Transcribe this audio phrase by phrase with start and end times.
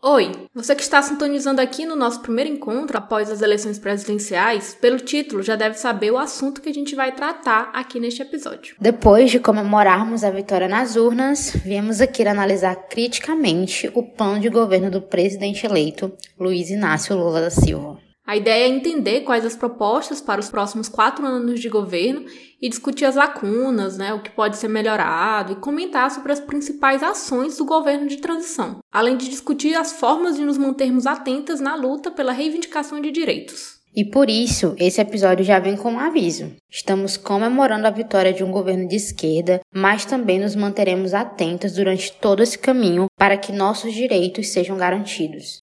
[0.00, 5.00] Oi, você que está sintonizando aqui no nosso primeiro encontro após as eleições presidenciais, pelo
[5.00, 8.76] título já deve saber o assunto que a gente vai tratar aqui neste episódio.
[8.80, 14.88] Depois de comemorarmos a vitória nas urnas, viemos aqui analisar criticamente o plano de governo
[14.88, 17.98] do presidente eleito Luiz Inácio Lula da Silva.
[18.28, 22.26] A ideia é entender quais as propostas para os próximos quatro anos de governo
[22.60, 27.02] e discutir as lacunas, né, o que pode ser melhorado e comentar sobre as principais
[27.02, 31.74] ações do governo de transição, além de discutir as formas de nos mantermos atentas na
[31.74, 33.78] luta pela reivindicação de direitos.
[33.96, 36.52] E por isso, esse episódio já vem com um aviso.
[36.70, 42.12] Estamos comemorando a vitória de um governo de esquerda, mas também nos manteremos atentos durante
[42.12, 45.62] todo esse caminho para que nossos direitos sejam garantidos.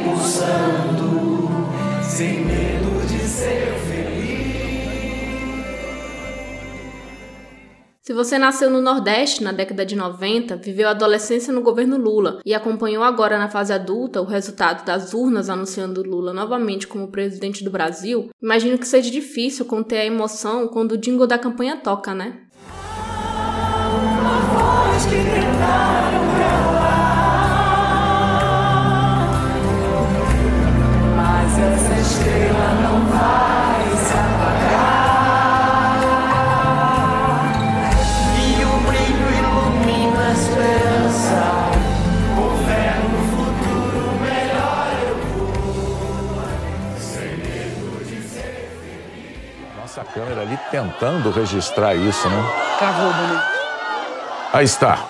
[8.03, 12.41] Se você nasceu no Nordeste na década de 90, viveu a adolescência no governo Lula
[12.43, 17.63] e acompanhou agora na fase adulta o resultado das urnas anunciando Lula novamente como presidente
[17.63, 22.15] do Brasil, imagino que seja difícil conter a emoção quando o jingle da campanha toca,
[22.15, 22.39] né?
[31.15, 33.50] Mas essa estrela não vai
[50.71, 52.43] tentando registrar isso, né?
[52.79, 53.41] Travou, Bruno.
[54.53, 55.05] Aí está.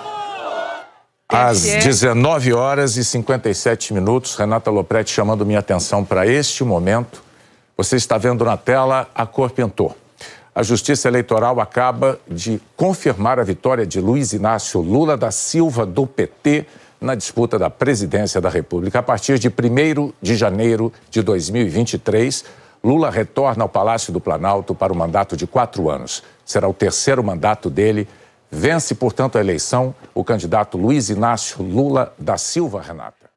[1.29, 7.23] Às 19 horas e 57 minutos, Renata Lopretti chamando minha atenção para este momento.
[7.77, 9.95] Você está vendo na tela, a cor pintou.
[10.53, 16.05] A Justiça Eleitoral acaba de confirmar a vitória de Luiz Inácio Lula da Silva, do
[16.05, 16.65] PT,
[16.99, 18.99] na disputa da presidência da República.
[18.99, 22.43] A partir de 1 de janeiro de 2023,
[22.83, 26.23] Lula retorna ao Palácio do Planalto para o mandato de quatro anos.
[26.43, 28.07] Será o terceiro mandato dele.
[28.49, 33.29] Vence, portanto, a eleição o candidato Luiz Inácio Lula da Silva Renata.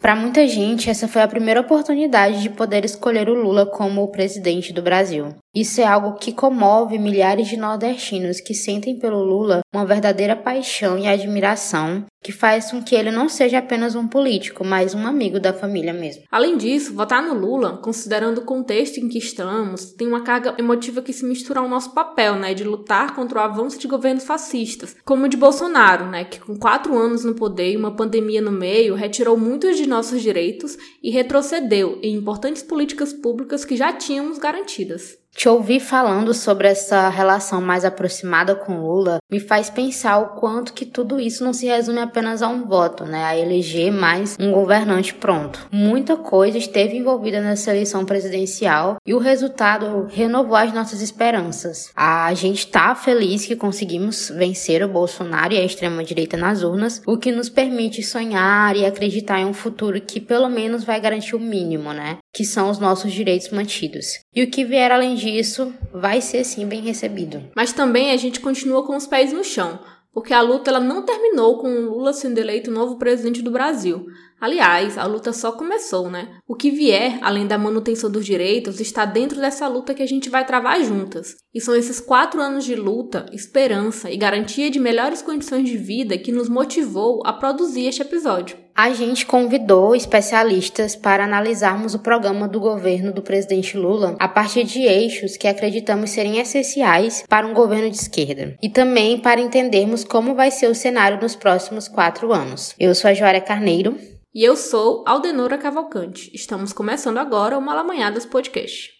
[0.00, 4.08] Para muita gente, essa foi a primeira oportunidade de poder escolher o Lula como o
[4.08, 5.34] presidente do Brasil.
[5.54, 10.98] Isso é algo que comove milhares de nordestinos que sentem pelo Lula uma verdadeira paixão
[10.98, 15.38] e admiração que faz com que ele não seja apenas um político, mas um amigo
[15.38, 16.22] da família mesmo.
[16.30, 21.02] Além disso, votar no Lula, considerando o contexto em que estamos, tem uma carga emotiva
[21.02, 24.96] que se mistura ao nosso papel, né, de lutar contra o avanço de governos fascistas,
[25.04, 28.52] como o de Bolsonaro, né, que com quatro anos no poder e uma pandemia no
[28.52, 34.38] meio, retirou muitos de nossos direitos e retrocedeu em importantes políticas públicas que já tínhamos
[34.38, 35.21] garantidas.
[35.34, 40.72] Te ouvir falando sobre essa relação mais aproximada com Lula me faz pensar o quanto
[40.72, 43.24] que tudo isso não se resume apenas a um voto, né?
[43.24, 45.66] A eleger mais um governante pronto.
[45.72, 51.90] Muita coisa esteve envolvida nessa eleição presidencial e o resultado renovou as nossas esperanças.
[51.96, 57.16] A gente tá feliz que conseguimos vencer o Bolsonaro e a extrema-direita nas urnas, o
[57.16, 61.40] que nos permite sonhar e acreditar em um futuro que pelo menos vai garantir o
[61.40, 62.18] mínimo, né?
[62.32, 64.06] Que são os nossos direitos mantidos.
[64.34, 67.44] E o que vier além disso vai ser sim bem recebido.
[67.54, 69.78] Mas também a gente continua com os pés no chão,
[70.12, 74.06] porque a luta ela não terminou com o Lula sendo eleito novo presidente do Brasil.
[74.40, 76.36] Aliás, a luta só começou, né?
[76.48, 80.28] O que vier, além da manutenção dos direitos, está dentro dessa luta que a gente
[80.28, 81.36] vai travar juntas.
[81.54, 86.18] E são esses quatro anos de luta, esperança e garantia de melhores condições de vida
[86.18, 88.61] que nos motivou a produzir este episódio.
[88.74, 94.64] A gente convidou especialistas para analisarmos o programa do governo do presidente Lula a partir
[94.64, 100.04] de eixos que acreditamos serem essenciais para um governo de esquerda e também para entendermos
[100.04, 102.74] como vai ser o cenário nos próximos quatro anos.
[102.78, 103.96] Eu sou a Joária Carneiro.
[104.34, 106.30] E eu sou Aldenora Cavalcante.
[106.32, 108.90] Estamos começando agora o Malamanhadas Podcast.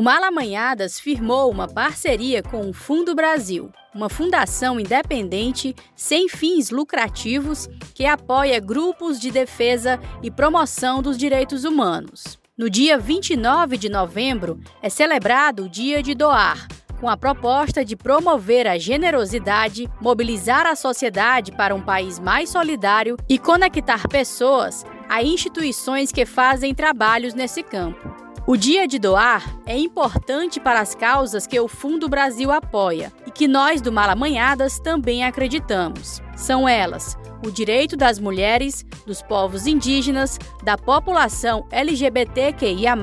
[0.00, 7.68] O Malamanhadas firmou uma parceria com o Fundo Brasil, uma fundação independente sem fins lucrativos
[7.94, 12.38] que apoia grupos de defesa e promoção dos direitos humanos.
[12.56, 16.66] No dia 29 de novembro é celebrado o Dia de Doar,
[16.98, 23.18] com a proposta de promover a generosidade, mobilizar a sociedade para um país mais solidário
[23.28, 28.29] e conectar pessoas a instituições que fazem trabalhos nesse campo.
[28.50, 33.30] O Dia de Doar é importante para as causas que o Fundo Brasil apoia e
[33.30, 36.20] que nós do Malamanhadas também acreditamos.
[36.34, 37.16] São elas:
[37.46, 42.96] o direito das mulheres, dos povos indígenas, da população LGBTQIA,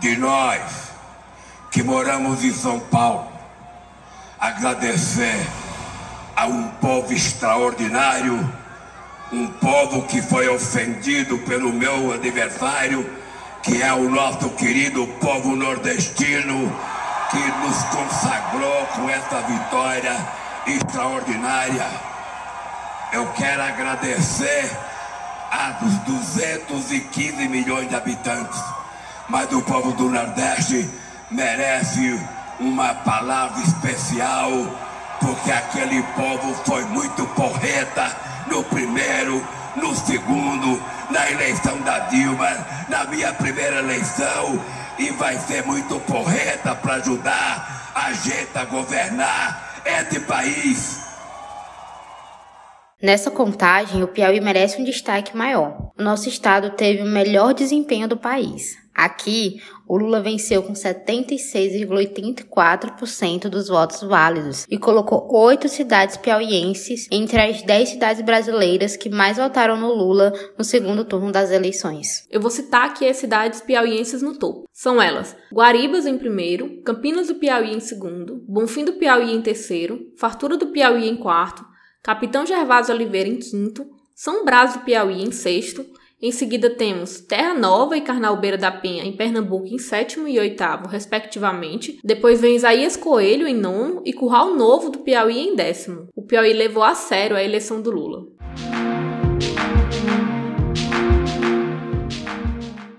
[0.00, 0.93] de nós
[1.74, 3.26] que moramos em São Paulo,
[4.38, 5.44] agradecer
[6.36, 8.48] a um povo extraordinário,
[9.32, 13.04] um povo que foi ofendido pelo meu adversário,
[13.60, 16.72] que é o nosso querido povo nordestino,
[17.32, 20.16] que nos consagrou com essa vitória
[20.68, 21.88] extraordinária.
[23.12, 24.70] Eu quero agradecer
[25.50, 25.92] aos
[26.22, 28.62] 215 milhões de habitantes,
[29.28, 30.88] mas o povo do Nordeste
[31.30, 32.20] merece
[32.60, 34.50] uma palavra especial,
[35.20, 38.16] porque aquele povo foi muito porreta
[38.46, 44.62] no primeiro, no segundo, na eleição da Dilma, na minha primeira eleição,
[44.98, 51.04] e vai ser muito porreta para ajudar a gente a governar esse país.
[53.02, 55.90] Nessa contagem, o Piauí merece um destaque maior.
[55.98, 58.83] O nosso estado teve o melhor desempenho do país.
[58.94, 67.40] Aqui, o Lula venceu com 76,84% dos votos válidos e colocou oito cidades piauienses entre
[67.40, 72.24] as dez cidades brasileiras que mais votaram no Lula no segundo turno das eleições.
[72.30, 74.68] Eu vou citar aqui as cidades piauienses no topo.
[74.72, 80.12] São elas: Guaribas em primeiro, Campinas do Piauí em segundo, Bonfim do Piauí em terceiro,
[80.16, 81.64] Fartura do Piauí em quarto,
[82.00, 85.84] Capitão Gervásio Oliveira em quinto, São Brás do Piauí em sexto,
[86.26, 90.88] em seguida temos Terra Nova e Carnalbeira da Penha em Pernambuco em sétimo e oitavo,
[90.88, 91.98] respectivamente.
[92.02, 96.08] Depois vem Isaías Coelho em nono e Curral Novo do Piauí em décimo.
[96.16, 98.22] O Piauí levou a sério a eleição do Lula.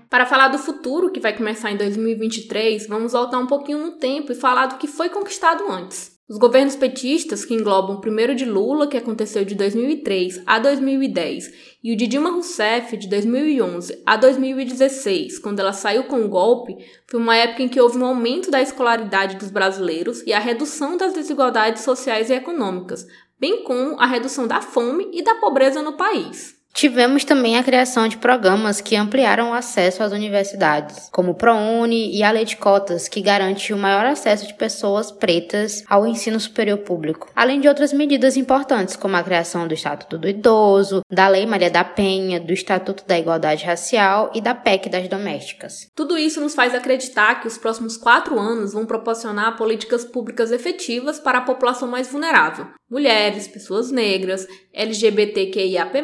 [0.08, 4.30] Para falar do futuro, que vai começar em 2023, vamos voltar um pouquinho no tempo
[4.30, 6.15] e falar do que foi conquistado antes.
[6.28, 11.52] Os governos petistas, que englobam o primeiro de Lula, que aconteceu de 2003 a 2010,
[11.84, 16.74] e o de Dilma Rousseff, de 2011 a 2016, quando ela saiu com o golpe,
[17.08, 20.96] foi uma época em que houve um aumento da escolaridade dos brasileiros e a redução
[20.96, 23.06] das desigualdades sociais e econômicas,
[23.38, 26.55] bem como a redução da fome e da pobreza no país.
[26.76, 32.14] Tivemos também a criação de programas que ampliaram o acesso às universidades, como o ProUni
[32.14, 36.38] e a Lei de Cotas, que garante o maior acesso de pessoas pretas ao ensino
[36.38, 41.28] superior público, além de outras medidas importantes, como a criação do Estatuto do Idoso, da
[41.28, 45.88] Lei Maria da Penha, do Estatuto da Igualdade Racial e da PEC das Domésticas.
[45.94, 51.18] Tudo isso nos faz acreditar que os próximos quatro anos vão proporcionar políticas públicas efetivas
[51.18, 56.02] para a população mais vulnerável, mulheres, pessoas negras, LGBTQIAP+,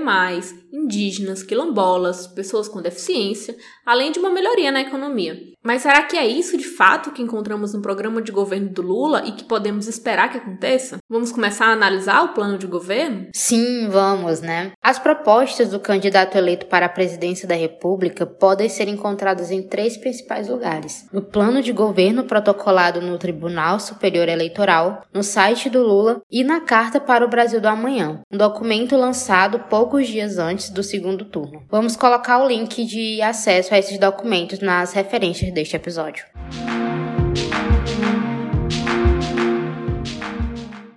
[0.72, 5.51] indígenas, quilombolas, pessoas com deficiência, além de uma melhoria na economia.
[5.62, 9.22] Mas será que é isso de fato que encontramos no programa de governo do Lula
[9.24, 10.98] e que podemos esperar que aconteça?
[11.08, 13.28] Vamos começar a analisar o plano de governo?
[13.32, 14.72] Sim, vamos, né?
[14.82, 19.96] As propostas do candidato eleito para a presidência da República podem ser encontradas em três
[19.96, 26.22] principais lugares: no plano de governo protocolado no Tribunal Superior Eleitoral, no site do Lula
[26.30, 30.82] e na Carta para o Brasil do Amanhã, um documento lançado poucos dias antes do
[30.82, 31.62] segundo turno.
[31.70, 36.24] Vamos colocar o link de acesso a esses documentos nas referências deste episódio.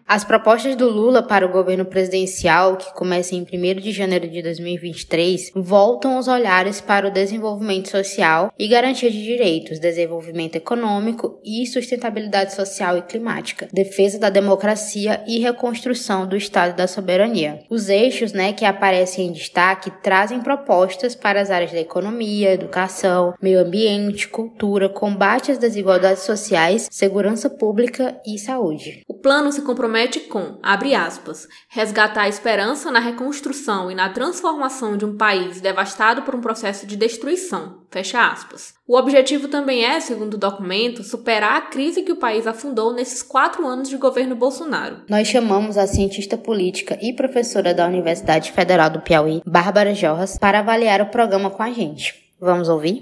[0.08, 4.40] As propostas do Lula para o governo presidencial, que começa em 1 de janeiro de
[4.40, 11.66] 2023, voltam os olhares para o desenvolvimento social e garantia de direitos, desenvolvimento econômico e
[11.66, 17.62] sustentabilidade social e climática, defesa da democracia e reconstrução do Estado da soberania.
[17.68, 23.34] Os eixos né, que aparecem em destaque trazem propostas para as áreas da economia, educação,
[23.42, 29.02] meio ambiente, cultura, combate às desigualdades sociais, segurança pública e saúde.
[29.08, 34.10] O plano se compromete compromete com, abre aspas, resgatar a esperança na reconstrução e na
[34.10, 38.74] transformação de um país devastado por um processo de destruição, fecha aspas.
[38.86, 43.24] O objetivo também é, segundo o documento, superar a crise que o país afundou nesses
[43.24, 44.98] quatro anos de governo Bolsonaro.
[45.10, 50.60] Nós chamamos a cientista política e professora da Universidade Federal do Piauí, Bárbara Jorras, para
[50.60, 52.14] avaliar o programa com a gente.
[52.42, 53.00] Vamos ouvir?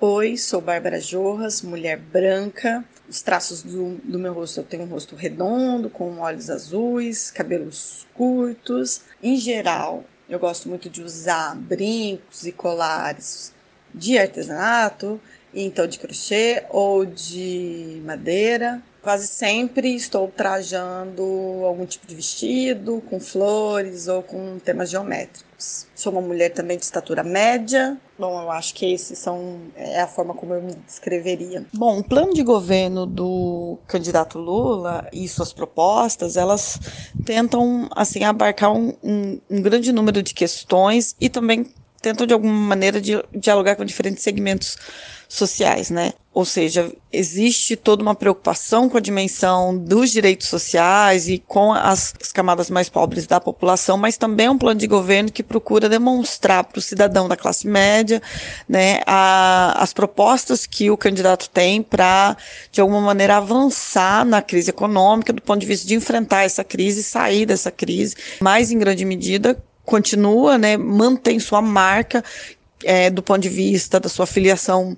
[0.00, 4.86] Oi, sou Bárbara Jorras, mulher branca, os traços do, do meu rosto, eu tenho um
[4.86, 9.02] rosto redondo, com olhos azuis, cabelos curtos.
[9.22, 13.52] Em geral, eu gosto muito de usar brincos e colares
[13.94, 15.20] de artesanato,
[15.54, 18.82] então de crochê ou de madeira.
[19.02, 21.22] Quase sempre estou trajando
[21.64, 25.51] algum tipo de vestido com flores ou com temas geométricos.
[25.94, 27.96] Sou uma mulher também de estatura média.
[28.18, 31.66] Bom, eu acho que esses são é a forma como eu me descreveria.
[31.72, 36.80] Bom, o plano de governo do candidato Lula e suas propostas, elas
[37.24, 42.52] tentam assim abarcar um, um, um grande número de questões e também tentam de alguma
[42.52, 44.76] maneira de, dialogar com diferentes segmentos
[45.28, 46.12] sociais, né?
[46.34, 52.14] Ou seja, existe toda uma preocupação com a dimensão dos direitos sociais e com as,
[52.18, 55.90] as camadas mais pobres da população, mas também é um plano de governo que procura
[55.90, 58.22] demonstrar para o cidadão da classe média
[58.66, 62.34] né, a, as propostas que o candidato tem para,
[62.70, 67.02] de alguma maneira, avançar na crise econômica, do ponto de vista de enfrentar essa crise,
[67.02, 72.24] sair dessa crise, mais em grande medida continua, né, mantém sua marca
[72.84, 74.96] é, do ponto de vista da sua filiação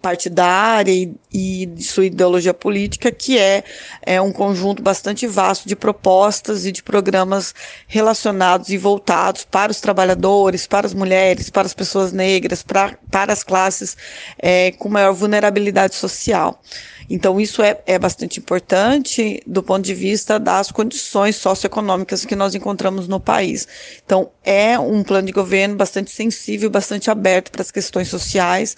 [0.00, 3.64] partidária e, e de sua ideologia política, que é,
[4.02, 7.54] é um conjunto bastante vasto de propostas e de programas
[7.86, 13.32] relacionados e voltados para os trabalhadores, para as mulheres, para as pessoas negras, para, para
[13.32, 13.96] as classes
[14.38, 16.60] é, com maior vulnerabilidade social.
[17.08, 22.54] Então, isso é, é bastante importante do ponto de vista das condições socioeconômicas que nós
[22.54, 23.66] encontramos no país.
[24.04, 28.76] Então, é um plano de governo bastante sensível, bastante aberto para as questões sociais,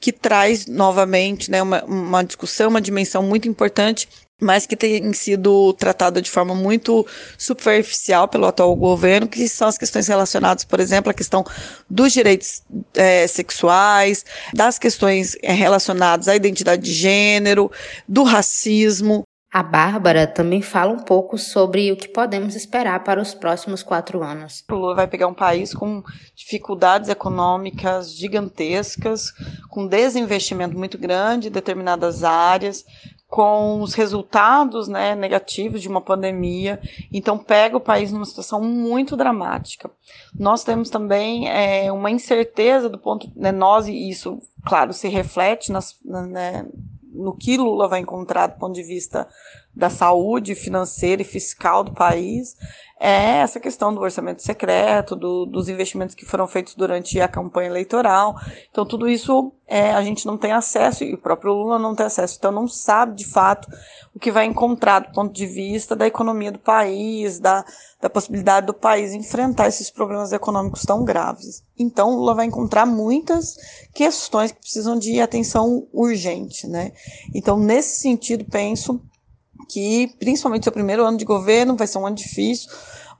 [0.00, 4.08] que traz novamente né, uma, uma discussão, uma dimensão muito importante
[4.42, 7.06] mas que tem sido tratada de forma muito
[7.38, 11.44] superficial pelo atual governo, que são as questões relacionadas, por exemplo, à questão
[11.88, 12.62] dos direitos
[12.94, 17.70] é, sexuais, das questões é, relacionadas à identidade de gênero,
[18.08, 19.22] do racismo.
[19.54, 24.22] A Bárbara também fala um pouco sobre o que podemos esperar para os próximos quatro
[24.22, 24.64] anos.
[24.70, 26.02] O Lula vai pegar um país com
[26.34, 29.30] dificuldades econômicas gigantescas,
[29.68, 32.82] com desinvestimento muito grande em determinadas áreas,
[33.32, 36.78] com os resultados né, negativos de uma pandemia.
[37.10, 39.90] Então, pega o país numa situação muito dramática.
[40.38, 43.32] Nós temos também é, uma incerteza do ponto.
[43.34, 46.66] Né, nós, e isso, claro, se reflete nas, né,
[47.10, 49.26] no que Lula vai encontrar do ponto de vista
[49.74, 52.56] da saúde financeira e fiscal do país,
[53.04, 57.68] é essa questão do orçamento secreto, do, dos investimentos que foram feitos durante a campanha
[57.68, 58.36] eleitoral.
[58.70, 62.06] Então, tudo isso é, a gente não tem acesso, e o próprio Lula não tem
[62.06, 63.68] acesso, então não sabe de fato
[64.14, 67.64] o que vai encontrar do ponto de vista da economia do país, da,
[68.00, 71.64] da possibilidade do país enfrentar esses problemas econômicos tão graves.
[71.76, 73.56] Então, Lula vai encontrar muitas
[73.92, 76.92] questões que precisam de atenção urgente, né?
[77.34, 79.02] Então, nesse sentido, penso
[79.72, 82.70] que principalmente seu primeiro ano de governo vai ser um ano difícil,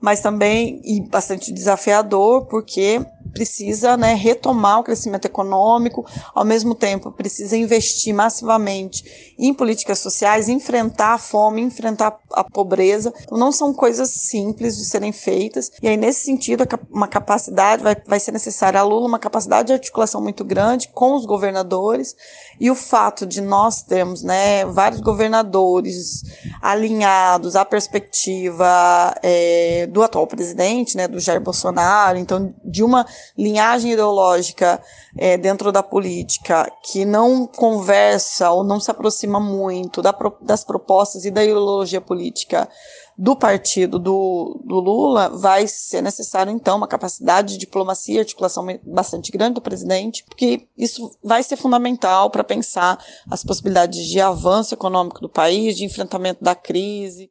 [0.01, 3.01] mas também e bastante desafiador, porque
[3.33, 10.49] precisa né, retomar o crescimento econômico, ao mesmo tempo precisa investir massivamente em políticas sociais,
[10.49, 13.13] enfrentar a fome, enfrentar a pobreza.
[13.23, 15.71] Então, não são coisas simples de serem feitas.
[15.83, 19.73] E aí, nesse sentido, uma capacidade, vai, vai ser necessária a Lula uma capacidade de
[19.73, 22.15] articulação muito grande com os governadores.
[22.61, 26.23] E o fato de nós termos né, vários governadores
[26.61, 33.93] alinhados à perspectiva é, do atual presidente, né, do Jair Bolsonaro, então de uma linhagem
[33.93, 34.83] ideológica
[35.17, 41.25] é, dentro da política que não conversa ou não se aproxima muito da, das propostas
[41.25, 42.69] e da ideologia política
[43.17, 48.67] do partido do, do, Lula, vai ser necessário, então, uma capacidade de diplomacia e articulação
[48.83, 52.99] bastante grande do presidente, porque isso vai ser fundamental para pensar
[53.31, 57.31] as possibilidades de avanço econômico do país, de enfrentamento da crise.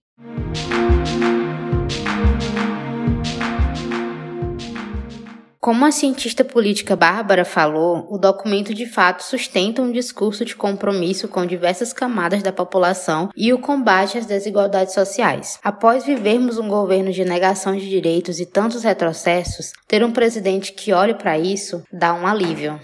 [5.61, 11.27] Como a cientista política Bárbara falou, o documento de fato sustenta um discurso de compromisso
[11.27, 15.59] com diversas camadas da população e o combate às desigualdades sociais.
[15.63, 20.93] Após vivermos um governo de negação de direitos e tantos retrocessos, ter um presidente que
[20.93, 22.79] olhe para isso dá um alívio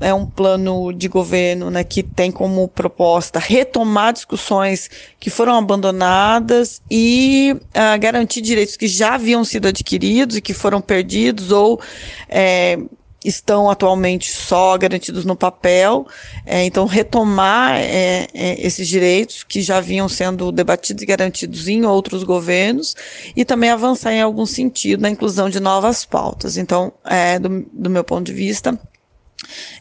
[0.00, 6.80] é um plano de governo né, que tem como proposta retomar discussões que foram abandonadas
[6.90, 11.80] e uh, garantir direitos que já haviam sido adquiridos e que foram perdidos ou
[12.28, 12.78] é,
[13.24, 16.06] estão atualmente só garantidos no papel.
[16.46, 21.84] É, então, retomar é, é, esses direitos que já vinham sendo debatidos e garantidos em
[21.84, 22.96] outros governos
[23.36, 26.56] e também avançar em algum sentido na inclusão de novas pautas.
[26.56, 28.78] Então, é, do, do meu ponto de vista,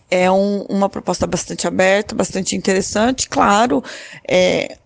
[0.10, 3.30] é um, uma proposta bastante aberta, bastante interessante.
[3.30, 3.84] Claro,
[4.28, 4.78] é,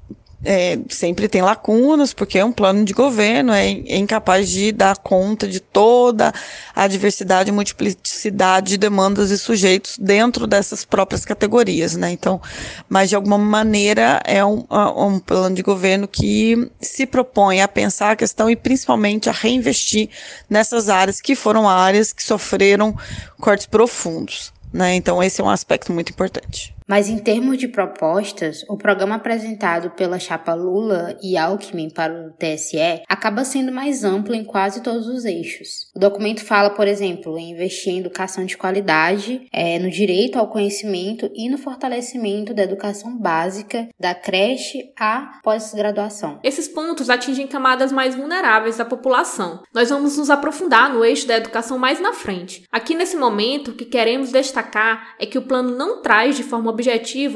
[0.43, 4.97] é, sempre tem lacunas, porque é um plano de governo, é, é, incapaz de dar
[4.97, 6.33] conta de toda
[6.75, 12.11] a diversidade e multiplicidade de demandas e sujeitos dentro dessas próprias categorias, né?
[12.11, 12.41] Então,
[12.89, 14.65] mas de alguma maneira é um,
[14.97, 20.09] um plano de governo que se propõe a pensar a questão e principalmente a reinvestir
[20.49, 22.95] nessas áreas que foram áreas que sofreram
[23.39, 24.52] cortes profundos.
[24.73, 24.95] Né?
[24.95, 26.72] Então, esse é um aspecto muito importante.
[26.87, 32.31] Mas em termos de propostas, o programa apresentado pela chapa Lula e Alckmin para o
[32.31, 35.89] TSE acaba sendo mais amplo em quase todos os eixos.
[35.95, 40.47] O documento fala, por exemplo, em investir em educação de qualidade, é, no direito ao
[40.47, 46.39] conhecimento e no fortalecimento da educação básica, da creche à pós-graduação.
[46.43, 49.61] Esses pontos atingem camadas mais vulneráveis da população.
[49.73, 52.63] Nós vamos nos aprofundar no eixo da educação mais na frente.
[52.71, 56.69] Aqui nesse momento, o que queremos destacar é que o plano não traz de forma
[56.69, 56.82] objetiva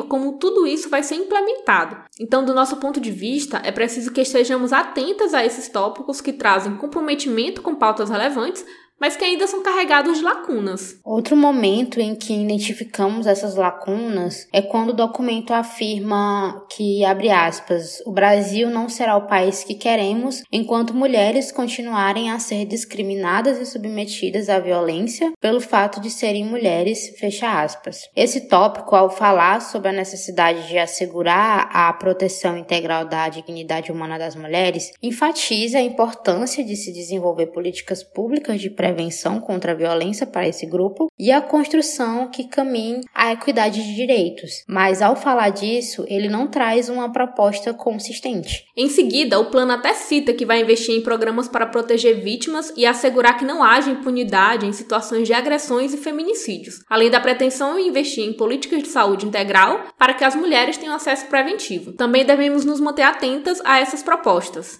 [0.06, 1.98] como tudo isso vai ser implementado.
[2.20, 6.34] Então, do nosso ponto de vista, é preciso que estejamos atentas a esses tópicos que
[6.34, 8.66] trazem comprometimento com pautas relevantes,
[9.00, 11.00] mas que ainda são carregados de lacunas.
[11.04, 18.02] Outro momento em que identificamos essas lacunas é quando o documento afirma que, abre aspas,
[18.06, 23.66] o Brasil não será o país que queremos enquanto mulheres continuarem a ser discriminadas e
[23.66, 28.02] submetidas à violência pelo fato de serem mulheres, fecha aspas.
[28.16, 34.18] Esse tópico, ao falar sobre a necessidade de assegurar a proteção integral da dignidade humana
[34.18, 40.26] das mulheres, enfatiza a importância de se desenvolver políticas públicas de prevenção contra a violência
[40.26, 44.63] para esse grupo e a construção que caminhe à equidade de direitos.
[44.65, 48.65] Mas ao falar disso, ele não traz uma proposta consistente.
[48.78, 52.86] Em seguida, o plano até cita que vai investir em programas para proteger vítimas e
[52.86, 57.89] assegurar que não haja impunidade em situações de agressões e feminicídios, além da pretensão em
[57.89, 61.91] investir em políticas de saúde integral para que as mulheres tenham acesso preventivo.
[61.91, 64.80] Também devemos nos manter atentas a essas propostas.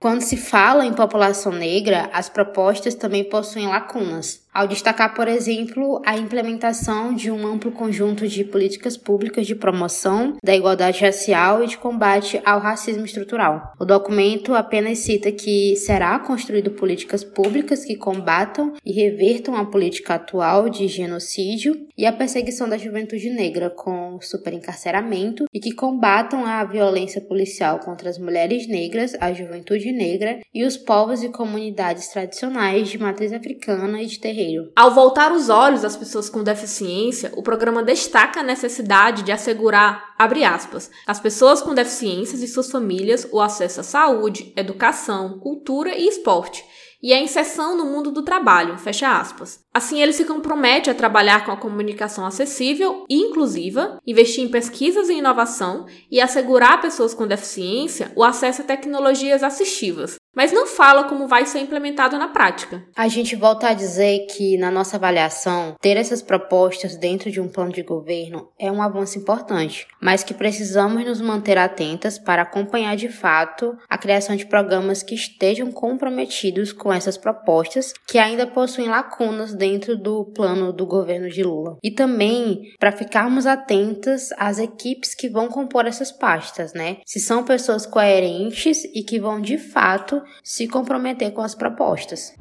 [0.00, 6.02] Quando se fala em população negra, as propostas também possuem lacunas ao destacar, por exemplo,
[6.04, 11.68] a implementação de um amplo conjunto de políticas públicas de promoção da igualdade racial e
[11.68, 13.72] de combate ao racismo estrutural.
[13.78, 20.14] O documento apenas cita que será construído políticas públicas que combatam e revertam a política
[20.14, 26.64] atual de genocídio e a perseguição da juventude negra com superencarceramento e que combatam a
[26.64, 32.88] violência policial contra as mulheres negras, a juventude negra e os povos e comunidades tradicionais
[32.88, 37.42] de matriz africana e de terreiro ao voltar os olhos às pessoas com deficiência, o
[37.42, 43.28] programa destaca a necessidade de assegurar, abre aspas, as pessoas com deficiências e suas famílias
[43.30, 46.64] o acesso à saúde, educação, cultura e esporte
[47.02, 49.60] e a inserção no mundo do trabalho, fecha aspas.
[49.72, 55.08] Assim, ele se compromete a trabalhar com a comunicação acessível e inclusiva, investir em pesquisas
[55.08, 60.68] e inovação e assegurar a pessoas com deficiência o acesso a tecnologias assistivas, mas não
[60.68, 62.84] fala como vai ser implementado na prática.
[62.94, 67.48] A gente volta a dizer que, na nossa avaliação, ter essas propostas dentro de um
[67.48, 72.94] plano de governo é um avanço importante, mas que precisamos nos manter atentas para acompanhar
[72.94, 78.86] de fato a criação de programas que estejam comprometidos com essas propostas que ainda possuem
[78.86, 81.78] lacunas dentro do plano do governo de Lula.
[81.82, 86.98] E também para ficarmos atentas às equipes que vão compor essas pastas, né?
[87.04, 92.34] Se são pessoas coerentes e que vão de fato se comprometer com as propostas.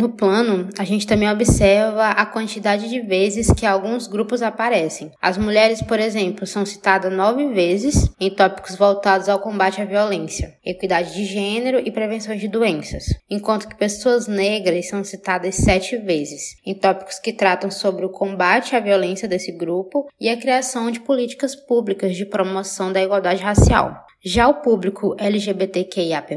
[0.00, 5.10] No plano, a gente também observa a quantidade de vezes que alguns grupos aparecem.
[5.20, 10.54] As mulheres, por exemplo, são citadas nove vezes em tópicos voltados ao combate à violência,
[10.64, 16.56] equidade de gênero e prevenção de doenças, enquanto que pessoas negras são citadas sete vezes
[16.64, 21.00] em tópicos que tratam sobre o combate à violência desse grupo e a criação de
[21.00, 24.06] políticas públicas de promoção da igualdade racial.
[24.22, 26.36] Já o público LGBTQIAP+,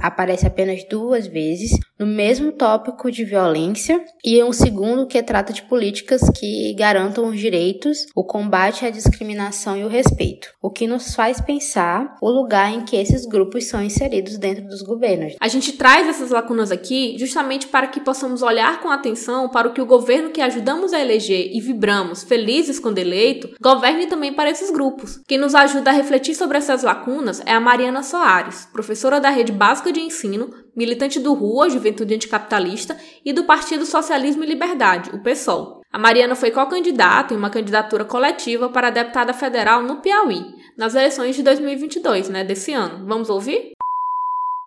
[0.00, 5.60] aparece apenas duas vezes no mesmo tópico de violência e um segundo que trata de
[5.62, 11.14] políticas que garantam os direitos, o combate à discriminação e o respeito, o que nos
[11.14, 15.34] faz pensar o lugar em que esses grupos são inseridos dentro dos governos.
[15.38, 19.74] A gente traz essas lacunas aqui justamente para que possamos olhar com atenção para o
[19.74, 24.50] que o governo que ajudamos a eleger e vibramos felizes quando eleito governe também para
[24.50, 25.20] esses grupos.
[25.28, 29.28] Quem nos ajuda a refletir sobre essas lacunas alunas é a Mariana Soares, professora da
[29.28, 35.10] Rede Básica de Ensino, militante do RUA, Juventude Anticapitalista, e do Partido Socialismo e Liberdade,
[35.10, 35.82] o PSOL.
[35.92, 41.34] A Mariana foi co-candidata em uma candidatura coletiva para deputada federal no Piauí, nas eleições
[41.34, 43.04] de 2022, né, desse ano.
[43.06, 43.72] Vamos ouvir?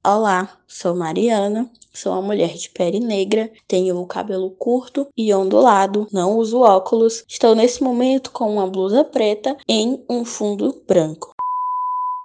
[0.05, 6.07] Olá, sou Mariana, sou uma mulher de pele negra, tenho o cabelo curto e ondulado,
[6.11, 11.31] não uso óculos, estou nesse momento com uma blusa preta em um fundo branco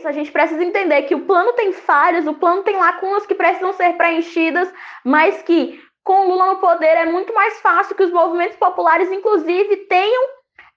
[0.07, 3.73] a gente precisa entender que o plano tem falhas, o plano tem lacunas que precisam
[3.73, 4.73] ser preenchidas,
[5.05, 9.77] mas que com Lula no poder é muito mais fácil que os movimentos populares, inclusive,
[9.89, 10.23] tenham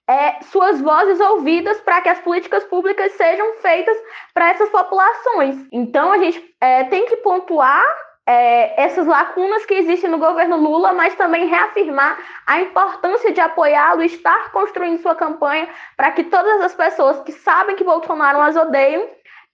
[0.09, 3.95] é, suas vozes ouvidas para que as políticas públicas sejam feitas
[4.33, 5.55] para essas populações.
[5.71, 7.85] Então, a gente é, tem que pontuar
[8.29, 14.03] é, essas lacunas que existem no governo Lula, mas também reafirmar a importância de apoiá-lo,
[14.03, 19.07] estar construindo sua campanha para que todas as pessoas que sabem que Bolsonaro as odeiam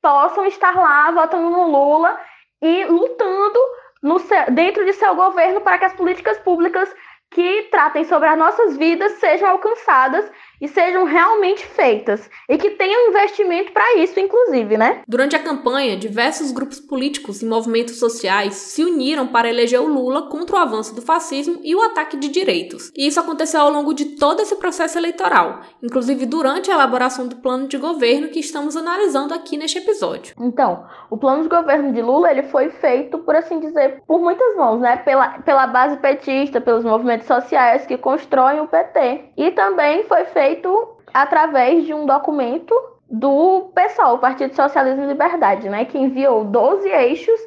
[0.06, 2.16] possam estar lá votando no Lula
[2.62, 3.60] e lutando
[4.04, 4.18] no,
[4.52, 6.96] dentro de seu governo para que as políticas públicas
[7.32, 13.10] que tratem sobre as nossas vidas sejam alcançadas e sejam realmente feitas e que tenham
[13.10, 15.02] investimento para isso, inclusive, né?
[15.08, 20.30] Durante a campanha, diversos grupos políticos e movimentos sociais se uniram para eleger o Lula
[20.30, 22.92] contra o avanço do fascismo e o ataque de direitos.
[22.96, 27.38] E isso aconteceu ao longo de todo esse processo eleitoral, inclusive durante a elaboração do
[27.38, 30.36] plano de governo que estamos analisando aqui neste episódio.
[30.40, 34.56] Então, o plano de governo de Lula ele foi feito, por assim dizer, por muitas
[34.56, 34.98] mãos, né?
[34.98, 39.26] Pela, pela base petista, pelos movimentos sociais que constroem o PT.
[39.38, 42.76] E também foi feito feito através de um documento
[43.10, 47.40] do PSOL, Partido Socialismo e Liberdade, né, que enviou 12 eixos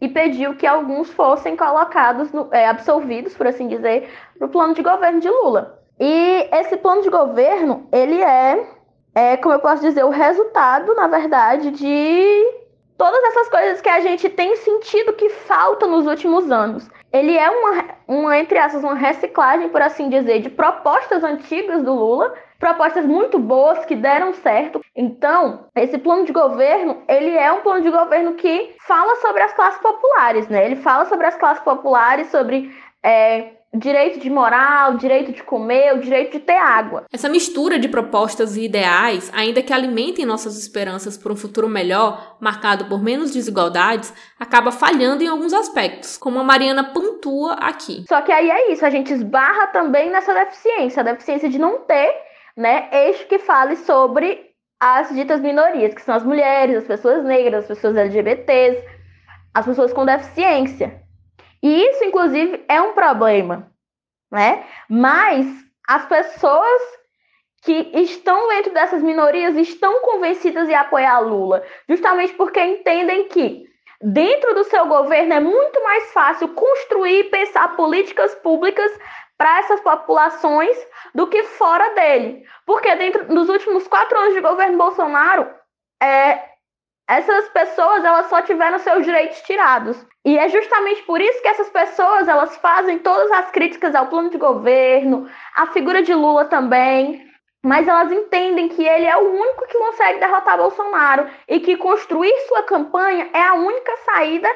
[0.00, 4.74] e pediu que alguns fossem colocados, no, é, absolvidos, por assim dizer, para o plano
[4.74, 5.78] de governo de Lula.
[5.98, 8.66] E esse plano de governo, ele é,
[9.14, 12.60] é, como eu posso dizer, o resultado, na verdade, de
[12.96, 16.88] todas essas coisas que a gente tem sentido que falta nos últimos anos.
[17.12, 21.92] Ele é uma, uma, entre aspas, uma reciclagem, por assim dizer, de propostas antigas do
[21.92, 24.80] Lula, propostas muito boas que deram certo.
[24.94, 29.52] Então, esse plano de governo, ele é um plano de governo que fala sobre as
[29.52, 30.66] classes populares, né?
[30.66, 32.70] Ele fala sobre as classes populares, sobre
[33.02, 37.04] é, direito de moral, direito de comer, o direito de ter água.
[37.12, 42.36] Essa mistura de propostas e ideais, ainda que alimentem nossas esperanças por um futuro melhor,
[42.40, 48.04] marcado por menos desigualdades, acaba falhando em alguns aspectos, como a Mariana pontua aqui.
[48.08, 51.80] Só que aí é isso, a gente esbarra também nessa deficiência, a deficiência de não
[51.80, 52.12] ter,
[52.56, 57.62] né, eixo que fale sobre as ditas minorias, que são as mulheres, as pessoas negras,
[57.62, 58.82] as pessoas LGBTs,
[59.54, 61.02] as pessoas com deficiência.
[61.62, 63.70] E isso, inclusive, é um problema,
[64.30, 64.66] né?
[64.88, 65.46] Mas
[65.86, 66.82] as pessoas
[67.62, 73.68] que estão dentro dessas minorias estão convencidas em apoiar Lula, justamente porque entendem que
[74.00, 78.90] dentro do seu governo é muito mais fácil construir e pensar políticas públicas
[79.36, 80.76] para essas populações
[81.14, 82.44] do que fora dele.
[82.64, 85.50] Porque dentro dos últimos quatro anos de governo Bolsonaro,
[86.02, 86.42] é,
[87.08, 89.96] essas pessoas elas só tiveram seus direitos tirados.
[90.24, 94.28] E é justamente por isso que essas pessoas elas fazem todas as críticas ao plano
[94.28, 97.26] de governo, à figura de Lula também,
[97.62, 102.34] mas elas entendem que ele é o único que consegue derrotar Bolsonaro e que construir
[102.48, 104.48] sua campanha é a única saída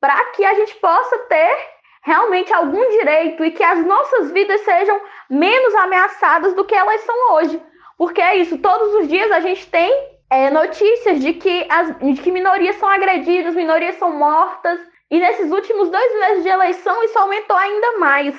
[0.00, 1.72] para que a gente possa ter
[2.04, 7.34] realmente algum direito e que as nossas vidas sejam menos ameaçadas do que elas são
[7.34, 7.62] hoje.
[7.96, 9.92] Porque é isso, todos os dias a gente tem
[10.28, 14.80] é, notícias de que, as, de que minorias são agredidas, minorias são mortas,
[15.12, 18.34] e nesses últimos dois meses de eleição isso aumentou ainda mais.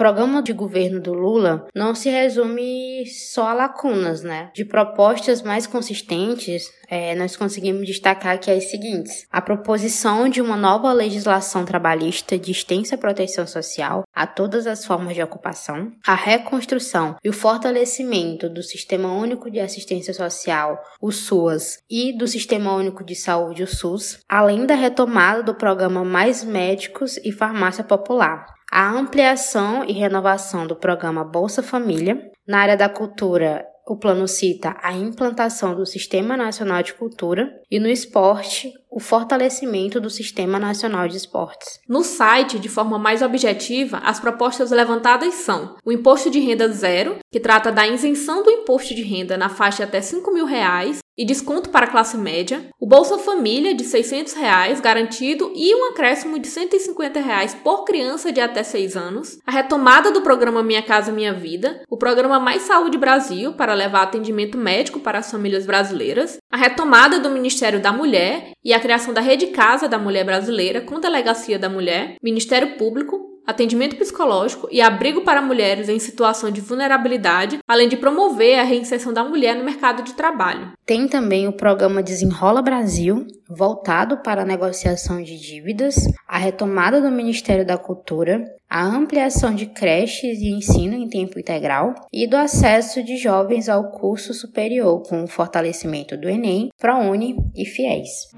[0.00, 4.50] Programa de governo do Lula não se resume só a lacunas, né?
[4.54, 10.56] De propostas mais consistentes, é, nós conseguimos destacar aqui as seguintes: a proposição de uma
[10.56, 17.16] nova legislação trabalhista de extensa proteção social a todas as formas de ocupação, a reconstrução
[17.22, 23.04] e o fortalecimento do Sistema Único de Assistência Social, o SUAS, e do Sistema Único
[23.04, 28.88] de Saúde, o SUS, além da retomada do programa Mais Médicos e Farmácia Popular a
[28.90, 32.30] ampliação e renovação do programa Bolsa Família.
[32.46, 37.80] Na área da cultura, o plano cita a implantação do Sistema Nacional de Cultura e
[37.80, 41.78] no esporte, o fortalecimento do Sistema Nacional de Esportes.
[41.88, 47.18] No site, de forma mais objetiva, as propostas levantadas são o imposto de renda zero,
[47.30, 51.24] que trata da isenção do imposto de renda na faixa até 5 mil reais e
[51.24, 56.38] desconto para a classe média, o Bolsa Família de 600 reais garantido e um acréscimo
[56.38, 61.12] de 150 reais por criança de até 6 anos, a retomada do programa Minha Casa
[61.12, 66.38] Minha Vida, o programa Mais Saúde Brasil para levar atendimento médico para as famílias brasileiras,
[66.50, 70.24] a retomada do Ministério da Mulher e a a criação da Rede Casa da Mulher
[70.24, 76.50] Brasileira com Delegacia da Mulher, Ministério Público, atendimento psicológico e abrigo para mulheres em situação
[76.50, 80.72] de vulnerabilidade, além de promover a reinserção da mulher no mercado de trabalho.
[80.86, 87.10] Tem também o programa Desenrola Brasil, voltado para a negociação de dívidas, a retomada do
[87.10, 93.02] Ministério da Cultura, a ampliação de creches e ensino em tempo integral e do acesso
[93.02, 98.30] de jovens ao curso superior, com o fortalecimento do Enem, ProUni e FIES.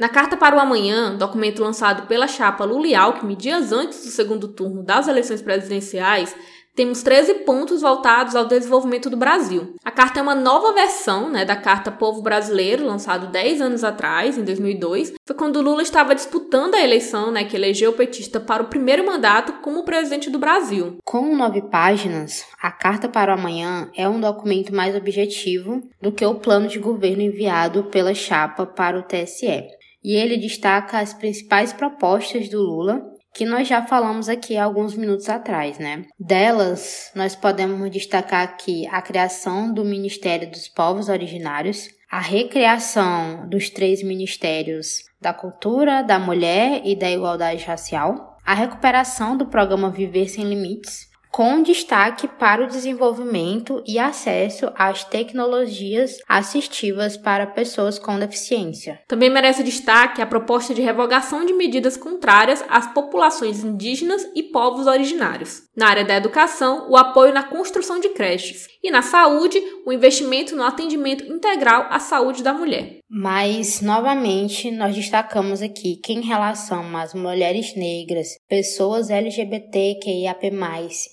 [0.00, 4.10] Na Carta para o Amanhã, documento lançado pela chapa Lula e Alckmin dias antes do
[4.10, 6.34] segundo turno das eleições presidenciais,
[6.74, 9.74] temos 13 pontos voltados ao desenvolvimento do Brasil.
[9.84, 14.38] A carta é uma nova versão né, da Carta Povo Brasileiro, lançado 10 anos atrás,
[14.38, 15.12] em 2002.
[15.26, 19.04] Foi quando Lula estava disputando a eleição né, que elegeu o petista para o primeiro
[19.04, 20.96] mandato como presidente do Brasil.
[21.04, 26.24] Com nove páginas, a Carta para o Amanhã é um documento mais objetivo do que
[26.24, 31.72] o plano de governo enviado pela chapa para o TSE e ele destaca as principais
[31.72, 33.02] propostas do Lula,
[33.34, 36.04] que nós já falamos aqui alguns minutos atrás, né?
[36.18, 43.70] Delas, nós podemos destacar aqui a criação do Ministério dos Povos Originários, a recriação dos
[43.70, 50.28] três ministérios da cultura, da mulher e da igualdade racial, a recuperação do programa Viver
[50.28, 58.18] Sem Limites, com destaque para o desenvolvimento e acesso às tecnologias assistivas para pessoas com
[58.18, 59.00] deficiência.
[59.06, 64.86] Também merece destaque a proposta de revogação de medidas contrárias às populações indígenas e povos
[64.86, 65.62] originários.
[65.76, 70.56] Na área da educação, o apoio na construção de creches e na saúde, o investimento
[70.56, 73.00] no atendimento integral à saúde da mulher.
[73.12, 80.52] Mas, novamente, nós destacamos aqui que, em relação às mulheres negras, pessoas LGBTQIAP+,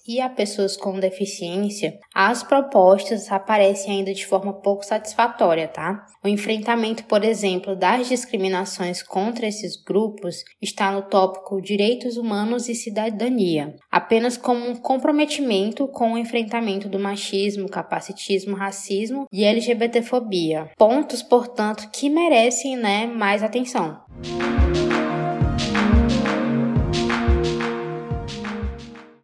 [0.08, 6.06] e a pessoas com deficiência, as propostas aparecem ainda de forma pouco satisfatória, tá?
[6.24, 12.76] O enfrentamento, por exemplo, das discriminações contra esses grupos está no tópico Direitos Humanos e
[12.76, 20.70] Cidadania, apenas como um comprometimento com o enfrentamento do machismo, capacitismo, racismo e LGBTfobia.
[20.78, 24.02] Pontos, portanto, que merecem né, mais atenção.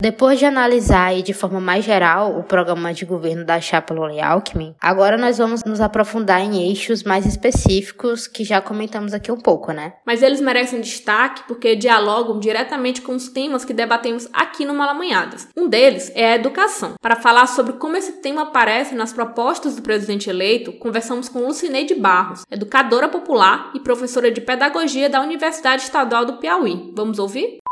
[0.04, 4.22] Depois de analisar aí de forma mais geral o programa de governo da chapa Lula
[4.22, 9.40] Alckmin, agora nós vamos nos aprofundar em eixos mais específicos que já comentamos aqui um
[9.40, 9.94] pouco, né?
[10.06, 15.48] Mas eles merecem destaque porque dialogam diretamente com os temas que debatemos aqui no Malamanhadas.
[15.56, 16.96] Um deles é a educação.
[17.02, 21.96] Para falar sobre como esse tema aparece nas propostas do presidente eleito, conversamos com Lucineide
[21.96, 26.92] Barros, educadora popular e professora de pedagogia da Universidade Estadual do Piauí.
[26.94, 27.64] Vamos ouvir?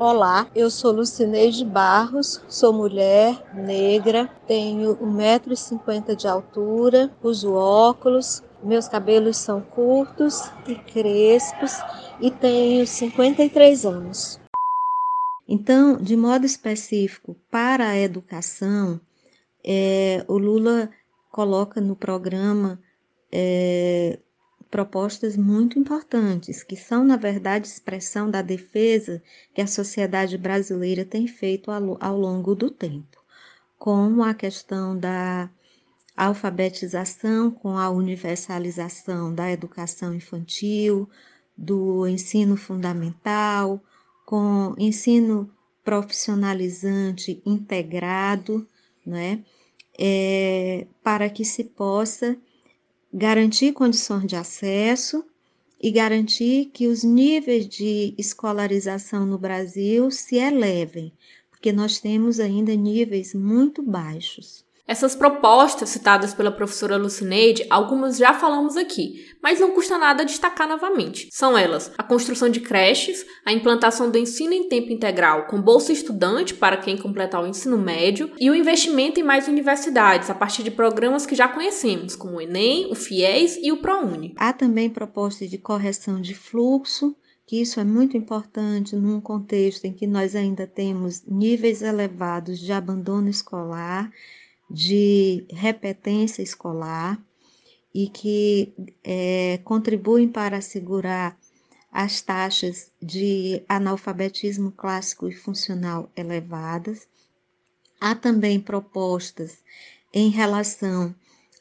[0.00, 8.86] Olá, eu sou Lucineide Barros, sou mulher negra, tenho 1,50m de altura, uso óculos, meus
[8.86, 11.72] cabelos são curtos e crespos
[12.20, 14.38] e tenho 53 anos.
[15.48, 19.00] Então, de modo específico, para a educação,
[19.66, 20.90] é, o Lula
[21.28, 22.80] coloca no programa
[23.32, 24.16] é,
[24.70, 29.22] propostas muito importantes, que são, na verdade, expressão da defesa
[29.54, 33.18] que a sociedade brasileira tem feito ao, longo do tempo,
[33.78, 35.50] como a questão da
[36.16, 41.08] alfabetização, com a universalização da educação infantil,
[41.56, 43.82] do ensino fundamental,
[44.26, 45.50] com ensino
[45.82, 48.66] profissionalizante integrado,
[49.06, 49.42] né,
[49.98, 52.36] é, para que se possa
[53.12, 55.24] garantir condições de acesso
[55.80, 61.12] e garantir que os níveis de escolarização no Brasil se elevem,
[61.50, 64.64] porque nós temos ainda níveis muito baixos.
[64.88, 70.66] Essas propostas citadas pela professora Lucineide, algumas já falamos aqui, mas não custa nada destacar
[70.66, 71.28] novamente.
[71.30, 75.92] São elas a construção de creches, a implantação do ensino em tempo integral com bolsa
[75.92, 80.62] estudante para quem completar o ensino médio e o investimento em mais universidades a partir
[80.62, 84.32] de programas que já conhecemos, como o Enem, o FIES e o ProUni.
[84.38, 87.14] Há também propostas de correção de fluxo,
[87.46, 92.72] que isso é muito importante num contexto em que nós ainda temos níveis elevados de
[92.72, 94.10] abandono escolar
[94.70, 97.20] de repetência escolar
[97.94, 101.38] e que é, contribuem para assegurar
[101.90, 107.08] as taxas de analfabetismo clássico e funcional elevadas.
[108.00, 109.58] Há também propostas
[110.12, 111.14] em relação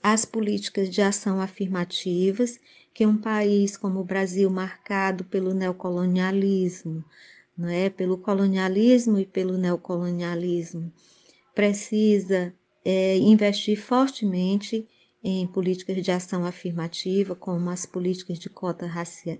[0.03, 2.59] às políticas de ação afirmativas,
[2.93, 7.03] que um país como o Brasil, marcado pelo neocolonialismo,
[7.57, 7.89] não é?
[7.89, 10.91] pelo colonialismo e pelo neocolonialismo,
[11.55, 12.53] precisa
[12.89, 14.87] é, investir fortemente
[15.21, 18.89] em políticas de ação afirmativa, como as políticas de, cota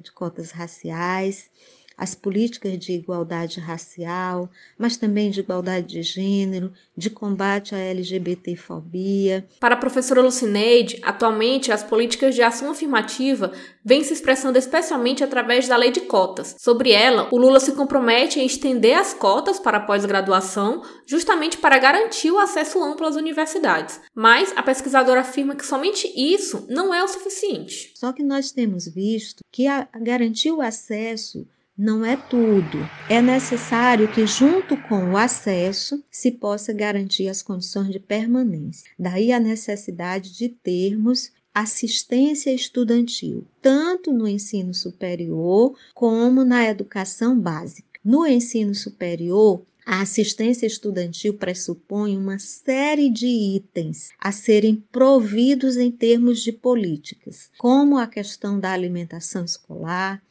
[0.01, 1.49] de cotas raciais,
[1.97, 9.47] as políticas de igualdade racial, mas também de igualdade de gênero, de combate à LGBTfobia.
[9.59, 13.51] Para a professora Lucineide, atualmente as políticas de ação afirmativa
[13.83, 16.55] vêm se expressando especialmente através da lei de cotas.
[16.59, 21.79] Sobre ela, o Lula se compromete em estender as cotas para a pós-graduação, justamente para
[21.79, 23.99] garantir o acesso amplo às universidades.
[24.13, 27.91] Mas a pesquisadora afirma que somente isso não é o suficiente.
[27.95, 32.79] Só que nós temos visto que a garantir o acesso não é tudo.
[33.09, 38.89] É necessário que, junto com o acesso, se possa garantir as condições de permanência.
[38.97, 47.99] Daí a necessidade de termos assistência estudantil, tanto no ensino superior como na educação básica.
[48.03, 55.89] No ensino superior, a assistência estudantil pressupõe uma série de itens a serem providos em
[55.89, 60.21] termos de políticas, como a questão da alimentação escolar,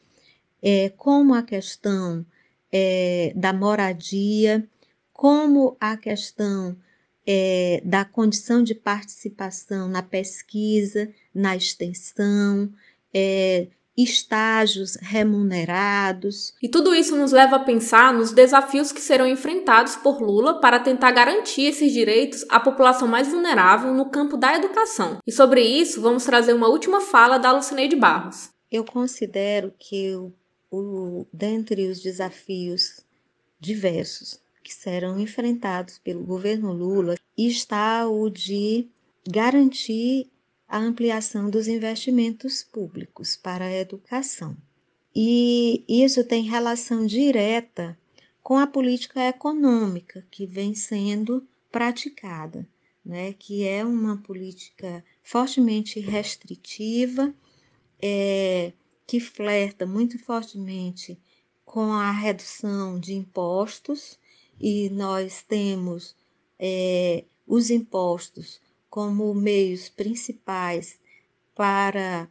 [0.68, 2.26] é, como a questão
[2.72, 4.68] é, da moradia,
[5.12, 6.76] como a questão
[7.24, 12.68] é, da condição de participação na pesquisa, na extensão,
[13.14, 16.52] é, estágios remunerados.
[16.60, 20.80] E tudo isso nos leva a pensar nos desafios que serão enfrentados por Lula para
[20.80, 25.18] tentar garantir esses direitos à população mais vulnerável no campo da educação.
[25.24, 28.50] E sobre isso, vamos trazer uma última fala da Lucineide Barros.
[28.68, 30.32] Eu considero que o
[30.70, 33.04] o, dentre os desafios
[33.60, 38.88] diversos que serão enfrentados pelo governo Lula está o de
[39.28, 40.28] garantir
[40.68, 44.56] a ampliação dos investimentos públicos para a educação.
[45.14, 47.96] E isso tem relação direta
[48.42, 52.68] com a política econômica que vem sendo praticada,
[53.04, 53.32] né?
[53.32, 57.32] que é uma política fortemente restritiva,
[58.02, 58.72] é,
[59.06, 61.18] que flerta muito fortemente
[61.64, 64.18] com a redução de impostos,
[64.58, 66.16] e nós temos
[66.58, 70.98] é, os impostos como meios principais
[71.54, 72.28] para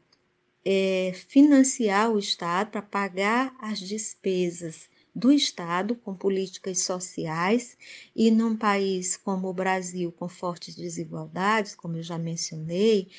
[0.63, 7.77] é, financiar o Estado, para pagar as despesas do Estado com políticas sociais,
[8.15, 13.09] e num país como o Brasil, com fortes desigualdades, como eu já mencionei,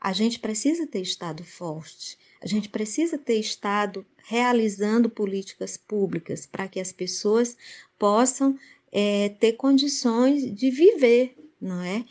[0.00, 2.18] a gente precisa ter Estado forte.
[2.44, 7.56] A gente precisa ter Estado realizando políticas públicas para que as pessoas
[7.98, 8.58] possam
[8.92, 12.04] é, ter condições de viver, não é?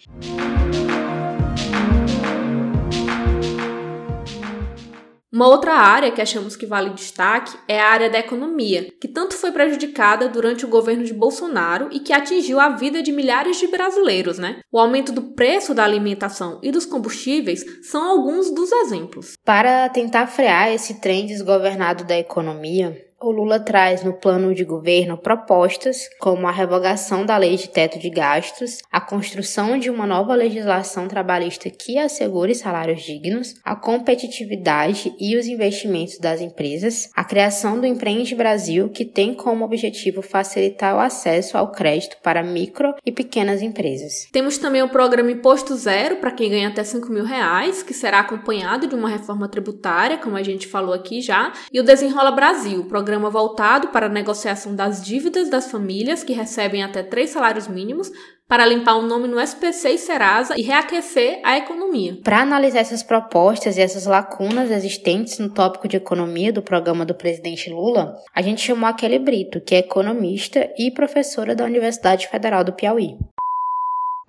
[5.44, 9.36] Uma outra área que achamos que vale destaque é a área da economia, que tanto
[9.36, 13.68] foi prejudicada durante o governo de Bolsonaro e que atingiu a vida de milhares de
[13.68, 14.62] brasileiros, né?
[14.72, 19.34] O aumento do preço da alimentação e dos combustíveis são alguns dos exemplos.
[19.44, 25.18] Para tentar frear esse trem desgovernado da economia, O Lula traz no plano de governo
[25.18, 30.36] propostas como a revogação da lei de teto de gastos, a construção de uma nova
[30.36, 37.80] legislação trabalhista que assegure salários dignos, a competitividade e os investimentos das empresas, a criação
[37.80, 43.12] do Empreende Brasil, que tem como objetivo facilitar o acesso ao crédito para micro e
[43.14, 44.28] pequenas empresas.
[44.34, 48.20] Temos também o programa Imposto Zero para quem ganha até 5 mil reais, que será
[48.20, 52.84] acompanhado de uma reforma tributária, como a gente falou aqui já, e o Desenrola Brasil,
[52.84, 58.12] programa voltado para a negociação das dívidas das famílias que recebem até três salários mínimos
[58.48, 62.18] para limpar o nome no SPC e Serasa e reaquecer a economia.
[62.24, 67.16] Para analisar essas propostas e essas lacunas existentes no tópico de economia do programa do
[67.16, 72.28] presidente Lula, a gente chamou a Kelly Brito, que é economista e professora da Universidade
[72.28, 73.18] Federal do Piauí.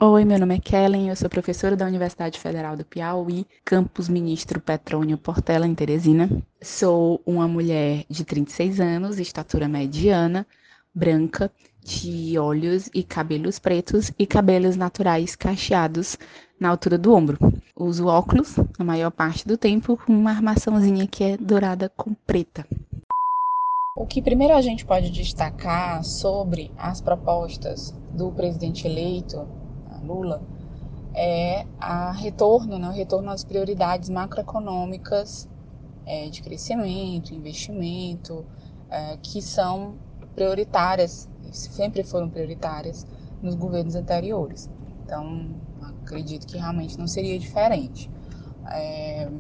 [0.01, 4.61] Oi, meu nome é Kellen, eu sou professora da Universidade Federal do Piauí, campus Ministro
[4.61, 6.29] Petrônio Portela, em Teresina.
[6.61, 10.45] Sou uma mulher de 36 anos, estatura mediana,
[10.93, 11.49] branca,
[11.81, 16.19] de olhos e cabelos pretos e cabelos naturais cacheados
[16.59, 17.39] na altura do ombro.
[17.77, 22.67] Uso óculos a maior parte do tempo com uma armaçãozinha que é dourada com preta.
[23.97, 29.47] O que primeiro a gente pode destacar sobre as propostas do presidente eleito,
[30.05, 30.43] Lula,
[31.15, 35.49] é a retorno, né, o retorno às prioridades macroeconômicas
[36.05, 38.45] é, de crescimento, investimento,
[38.91, 39.95] é, que são
[40.35, 43.07] prioritárias, sempre foram prioritárias
[43.41, 44.69] nos governos anteriores.
[45.05, 45.51] Então,
[46.03, 48.11] acredito que realmente não seria diferente.
[48.71, 49.31] É,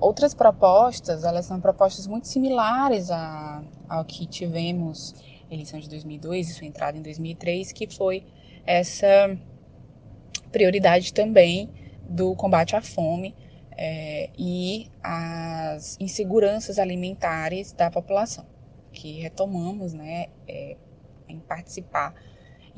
[0.00, 5.14] outras propostas, elas são propostas muito similares a, ao que tivemos
[5.50, 8.26] eleição de 2002 e sua entrada em 2003, que foi
[8.66, 9.36] essa
[10.50, 11.70] prioridade também
[12.08, 13.34] do combate à fome
[13.76, 18.46] é, e as inseguranças alimentares da população,
[18.92, 20.76] que retomamos né, é,
[21.28, 22.14] em participar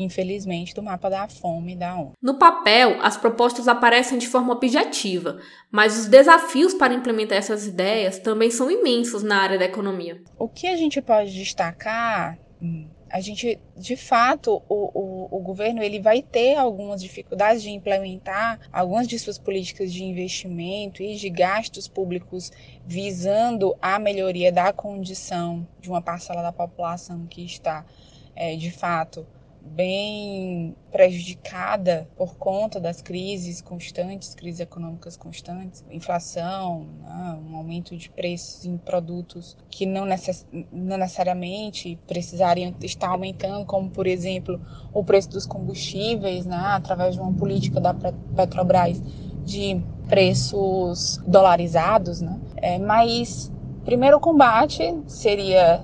[0.03, 2.13] infelizmente, do mapa da fome da ONU.
[2.23, 5.39] No papel, as propostas aparecem de forma objetiva,
[5.71, 10.23] mas os desafios para implementar essas ideias também são imensos na área da economia.
[10.39, 15.83] O que a gente pode destacar hum, a gente, de fato, o, o, o, governo
[15.83, 21.29] ele vai ter algumas dificuldades de implementar algumas de suas políticas de investimento e de
[21.29, 22.53] gastos públicos
[22.87, 27.85] visando a melhoria da condição de uma parcela da população que está,
[28.37, 29.27] é, de fato,
[29.63, 38.11] bem prejudicada por conta das crises constantes, crises econômicas constantes, inflação, né, um aumento de
[38.11, 44.61] preços em produtos que não, necess não necessariamente precisariam estar aumentando, como por exemplo
[44.93, 49.01] o preço dos combustíveis, né, através de uma política da Petrobras
[49.45, 52.39] de preços dolarizados, né?
[52.57, 53.51] É, mas
[53.85, 55.83] primeiro combate seria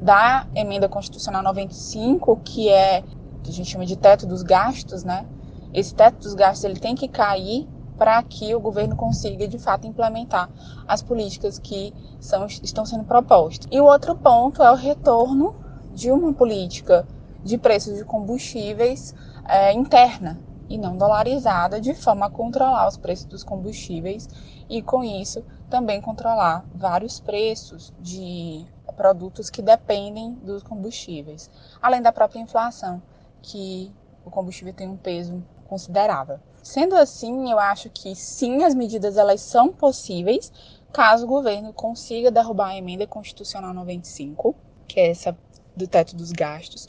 [0.00, 3.02] da emenda constitucional 95, que é
[3.50, 5.26] a gente chama de teto dos gastos, né?
[5.72, 9.86] Esse teto dos gastos ele tem que cair para que o governo consiga de fato
[9.86, 10.50] implementar
[10.86, 13.66] as políticas que são, estão sendo propostas.
[13.70, 15.54] E o outro ponto é o retorno
[15.94, 17.06] de uma política
[17.42, 19.14] de preços de combustíveis
[19.48, 20.38] é, interna
[20.68, 24.28] e não dolarizada, de forma a controlar os preços dos combustíveis
[24.68, 28.66] e, com isso, também controlar vários preços de
[28.96, 33.00] produtos que dependem dos combustíveis, além da própria inflação,
[33.46, 33.92] que
[34.24, 36.38] o combustível tem um peso considerável.
[36.62, 40.52] Sendo assim, eu acho que sim, as medidas elas são possíveis,
[40.92, 44.54] caso o governo consiga derrubar a emenda constitucional 95,
[44.88, 45.38] que é essa
[45.76, 46.88] do teto dos gastos,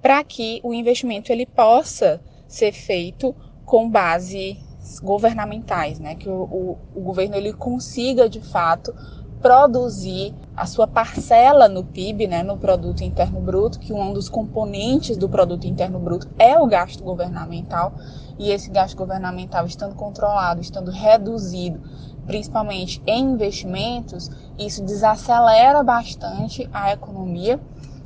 [0.00, 3.36] para que o investimento ele possa ser feito
[3.66, 4.56] com bases
[5.02, 6.14] governamentais, né?
[6.14, 8.94] Que o, o, o governo ele consiga de fato
[9.40, 15.16] produzir a sua parcela no PIB, né, no produto interno bruto, que um dos componentes
[15.16, 17.92] do produto interno bruto é o gasto governamental,
[18.38, 21.80] e esse gasto governamental estando controlado, estando reduzido,
[22.26, 27.60] principalmente em investimentos, isso desacelera bastante a economia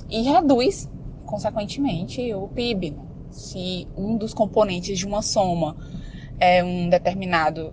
[0.08, 0.88] e reduz,
[1.24, 2.90] consequentemente, o PIB.
[2.92, 3.02] Né?
[3.30, 5.76] Se um dos componentes de uma soma
[6.38, 7.72] é um determinado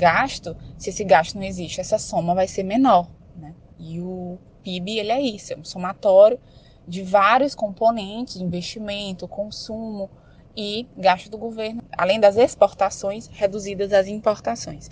[0.00, 3.06] gasto, se esse gasto não existe, essa soma vai ser menor.
[3.36, 3.54] Né?
[3.78, 6.40] E o PIB ele é isso, é um somatório
[6.88, 10.10] de vários componentes, investimento, consumo
[10.56, 14.88] e gasto do governo, além das exportações reduzidas às importações.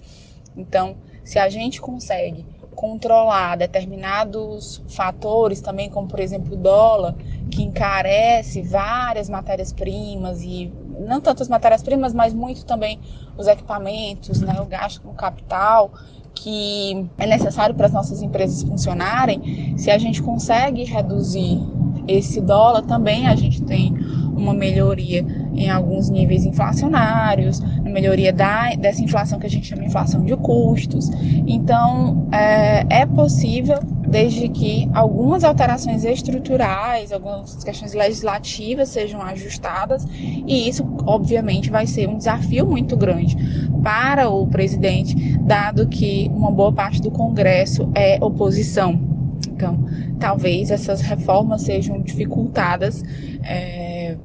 [0.57, 2.45] Então, se a gente consegue
[2.75, 7.17] controlar determinados fatores, também como por exemplo o dólar,
[7.51, 12.99] que encarece várias matérias-primas e não tanto as matérias-primas, mas muito também
[13.37, 15.91] os equipamentos, né, o gasto com capital,
[16.35, 21.61] que é necessário para as nossas empresas funcionarem, se a gente consegue reduzir
[22.07, 23.93] esse dólar, também a gente tem
[24.39, 29.83] uma melhoria em alguns níveis inflacionários, uma melhoria da, dessa inflação que a gente chama
[29.83, 31.11] de inflação de custos.
[31.47, 33.79] Então, é, é possível,
[34.09, 42.09] desde que algumas alterações estruturais, algumas questões legislativas sejam ajustadas, e isso, obviamente, vai ser
[42.09, 43.37] um desafio muito grande
[43.83, 49.01] para o presidente, dado que uma boa parte do Congresso é oposição.
[49.49, 49.79] Então,
[50.19, 53.03] talvez essas reformas sejam dificultadas.
[53.43, 54.17] É,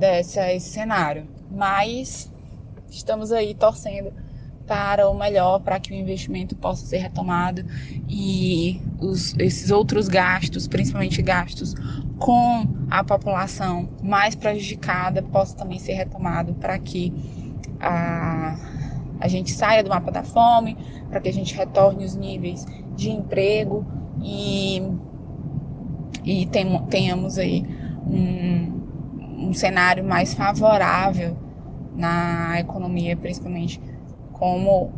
[0.00, 1.26] essa, esse cenário.
[1.50, 2.30] Mas
[2.90, 4.12] estamos aí torcendo
[4.68, 7.64] para o melhor, para que o investimento possa ser retomado
[8.06, 11.74] e os, esses outros gastos, principalmente gastos
[12.18, 17.12] com a população mais prejudicada, possa também ser retomado para que
[17.80, 18.56] a,
[19.18, 20.76] a gente saia do mapa da fome,
[21.08, 23.86] para que a gente retorne os níveis de emprego
[24.22, 24.82] e,
[26.24, 26.46] e
[26.90, 27.64] tenhamos aí
[28.06, 31.36] um, um cenário mais favorável
[31.96, 33.80] na economia, principalmente
[34.38, 34.92] como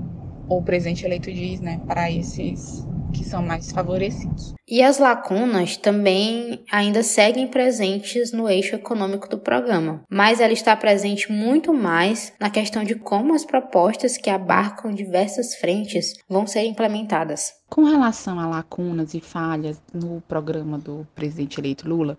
[0.48, 4.54] o presidente eleito diz, né, para esses que são mais favorecidos.
[4.68, 10.76] E as lacunas também ainda seguem presentes no eixo econômico do programa, mas ela está
[10.76, 16.64] presente muito mais na questão de como as propostas que abarcam diversas frentes vão ser
[16.64, 17.52] implementadas.
[17.68, 22.16] Com relação a lacunas e falhas no programa do presidente eleito Lula,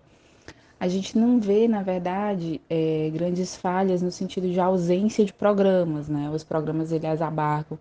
[0.82, 6.08] a gente não vê, na verdade, é, grandes falhas no sentido de ausência de programas,
[6.08, 6.28] né?
[6.28, 7.78] Os programas, eles abarcam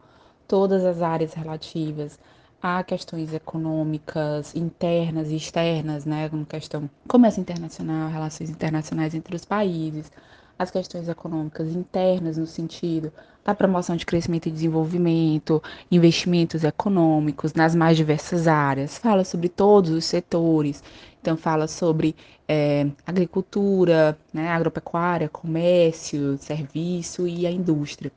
[0.47, 2.19] todas as áreas relativas
[2.61, 6.29] a questões econômicas, internas e externas, né?
[6.29, 10.11] Como questão comércio internacional, relações internacionais entre os países,
[10.59, 13.11] as questões econômicas internas no sentido
[13.43, 19.89] da promoção de crescimento e desenvolvimento, investimentos econômicos nas mais diversas áreas, fala sobre todos
[19.89, 20.83] os setores,
[21.21, 22.15] então fala sobre
[22.47, 28.11] é, agricultura, né, agropecuária, comércio, serviço e a indústria.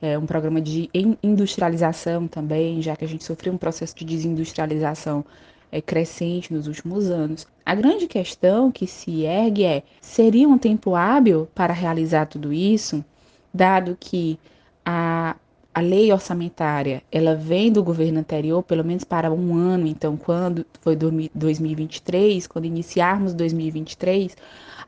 [0.00, 0.88] É um programa de
[1.22, 5.24] industrialização também, já que a gente sofreu um processo de desindustrialização
[5.70, 7.46] é, crescente nos últimos anos.
[7.66, 13.04] A grande questão que se ergue é: seria um tempo hábil para realizar tudo isso,
[13.52, 14.38] dado que
[14.84, 15.36] a
[15.78, 20.66] a lei orçamentária, ela vem do governo anterior, pelo menos para um ano, então quando
[20.80, 24.36] foi 2023, quando iniciarmos 2023,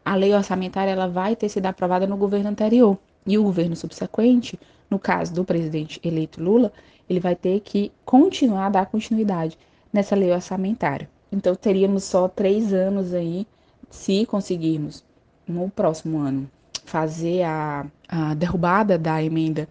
[0.05, 2.99] a lei orçamentária ela vai ter sido aprovada no governo anterior.
[3.25, 4.59] E o governo subsequente,
[4.91, 6.73] no caso do presidente eleito Lula,
[7.09, 9.57] ele vai ter que continuar a dar continuidade
[9.93, 11.09] nessa lei orçamentária.
[11.31, 13.47] Então teríamos só três anos aí,
[13.89, 15.05] se conseguirmos
[15.47, 16.51] no próximo ano
[16.85, 19.69] fazer a, a derrubada da emenda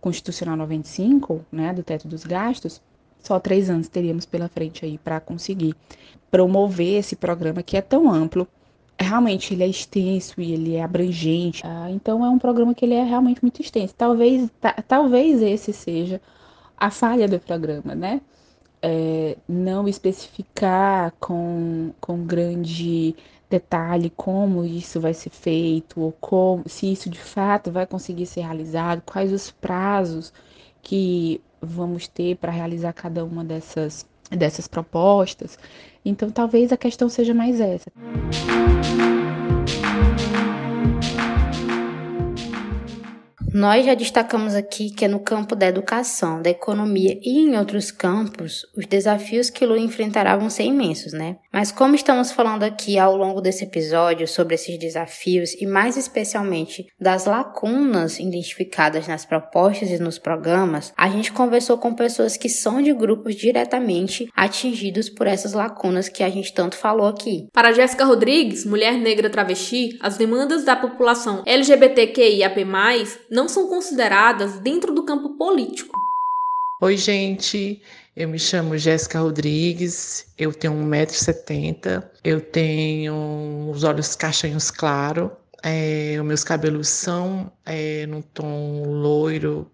[0.00, 2.80] Constitucional 95, né, do teto dos gastos,
[3.22, 5.74] só três anos teríamos pela frente aí para conseguir
[6.30, 8.48] promover esse programa que é tão amplo.
[8.96, 11.62] É, realmente ele é extenso e ele é abrangente.
[11.64, 13.94] Ah, então é um programa que ele é realmente muito extenso.
[13.96, 14.48] Talvez,
[14.86, 16.20] talvez esse seja
[16.76, 18.20] a falha do programa, né?
[18.82, 23.14] É, não especificar com, com grande
[23.50, 28.42] detalhe como isso vai ser feito, ou como, se isso de fato vai conseguir ser
[28.42, 30.32] realizado, quais os prazos
[30.80, 35.58] que vamos ter para realizar cada uma dessas, dessas propostas.
[36.04, 37.90] Então, talvez a questão seja mais essa.
[43.60, 47.90] Nós já destacamos aqui que é no campo da educação, da economia e em outros
[47.90, 51.36] campos, os desafios que Lula enfrentará vão ser imensos, né?
[51.52, 56.86] Mas como estamos falando aqui ao longo desse episódio sobre esses desafios e mais especialmente
[56.98, 62.80] das lacunas identificadas nas propostas e nos programas, a gente conversou com pessoas que são
[62.80, 67.46] de grupos diretamente atingidos por essas lacunas que a gente tanto falou aqui.
[67.52, 72.64] Para Jéssica Rodrigues, mulher negra travesti, as demandas da população LGBTQIAP+,
[73.30, 75.98] não são consideradas dentro do campo político.
[76.82, 77.82] Oi, gente.
[78.16, 85.30] Eu me chamo Jéssica Rodrigues, eu tenho 1,70m, eu tenho os olhos castanhos claros,
[85.62, 89.70] é, os meus cabelos são é, no tom loiro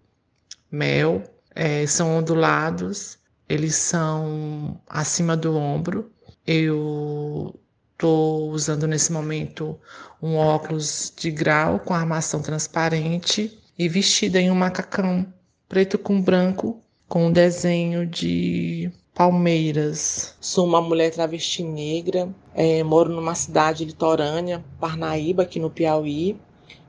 [0.71, 1.23] mel,
[1.55, 3.17] é, são ondulados,
[3.49, 6.11] eles são acima do ombro.
[6.45, 7.53] Eu
[7.93, 9.79] estou usando nesse momento
[10.21, 15.25] um óculos de grau com armação transparente e vestida em um macacão
[15.69, 20.35] preto com branco com um desenho de palmeiras.
[20.41, 26.37] Sou uma mulher travesti negra, é, moro numa cidade litorânea, Parnaíba, aqui no Piauí.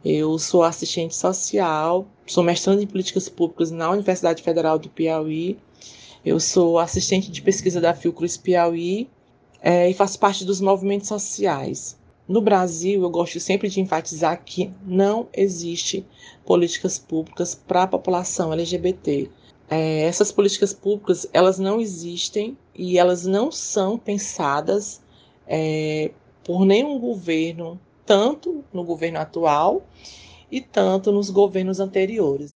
[0.04, 5.58] Eu sou assistente social, sou mestrando em políticas públicas na Universidade Federal do Piauí.
[6.24, 9.08] Eu sou assistente de pesquisa da Fiocruz Piauí
[9.60, 11.97] é, e faço parte dos movimentos sociais.
[12.28, 16.06] No Brasil, eu gosto sempre de enfatizar que não existe
[16.44, 19.30] políticas públicas para a população LGBT.
[19.70, 25.00] É, essas políticas públicas elas não existem e elas não são pensadas
[25.46, 26.10] é,
[26.44, 29.86] por nenhum governo, tanto no governo atual
[30.52, 32.52] e tanto nos governos anteriores.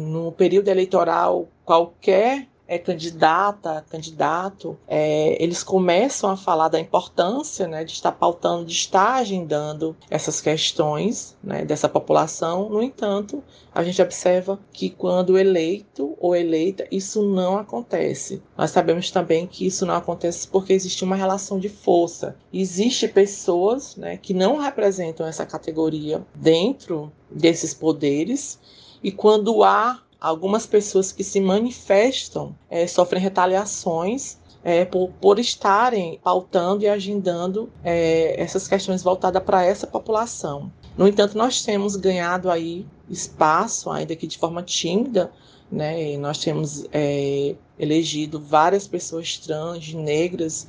[0.00, 7.84] No período eleitoral, qualquer é candidata, candidato, é, eles começam a falar da importância né,
[7.84, 12.70] de estar pautando, de estar agendando essas questões né, dessa população.
[12.70, 13.44] No entanto,
[13.74, 18.42] a gente observa que quando eleito ou eleita, isso não acontece.
[18.56, 22.36] Nós sabemos também que isso não acontece porque existe uma relação de força.
[22.50, 28.58] Existem pessoas né, que não representam essa categoria dentro desses poderes,
[29.02, 36.20] e quando há algumas pessoas que se manifestam é, sofrem retaliações é, por, por estarem
[36.22, 40.70] pautando e agendando é, essas questões voltadas para essa população.
[40.96, 45.32] No entanto, nós temos ganhado aí espaço, ainda que de forma tímida,
[45.70, 46.16] né?
[46.18, 50.68] nós temos é, elegido várias pessoas trans, negras,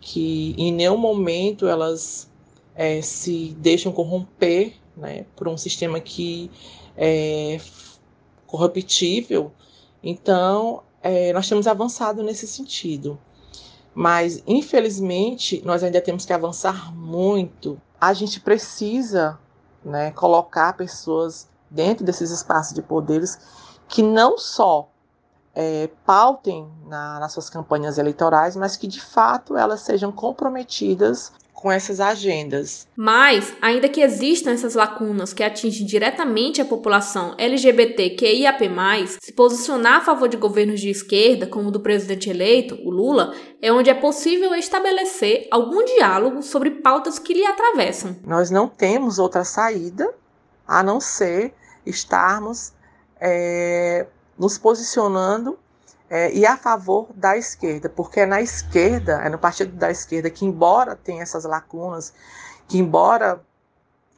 [0.00, 2.30] que em nenhum momento elas
[2.76, 6.48] é, se deixam corromper né, por um sistema que
[6.96, 7.58] é,
[8.54, 9.52] corruptível.
[10.00, 13.18] Então, é, nós temos avançado nesse sentido.
[13.92, 17.80] Mas, infelizmente, nós ainda temos que avançar muito.
[18.00, 19.38] A gente precisa
[19.84, 23.38] né, colocar pessoas dentro desses espaços de poderes
[23.88, 24.88] que não só
[25.52, 31.32] é, pautem na, nas suas campanhas eleitorais, mas que de fato elas sejam comprometidas
[31.64, 32.86] com essas agendas.
[32.94, 38.68] Mas, ainda que existam essas lacunas que atingem diretamente a população LGBTQIAP+,
[39.18, 43.34] se posicionar a favor de governos de esquerda, como o do presidente eleito, o Lula,
[43.62, 48.14] é onde é possível estabelecer algum diálogo sobre pautas que lhe atravessam.
[48.26, 50.12] Nós não temos outra saída
[50.68, 51.54] a não ser
[51.86, 52.74] estarmos
[53.18, 54.06] é,
[54.38, 55.58] nos posicionando
[56.08, 60.30] é, e a favor da esquerda, porque é na esquerda, é no partido da esquerda
[60.30, 62.12] que, embora tenha essas lacunas,
[62.68, 63.40] que embora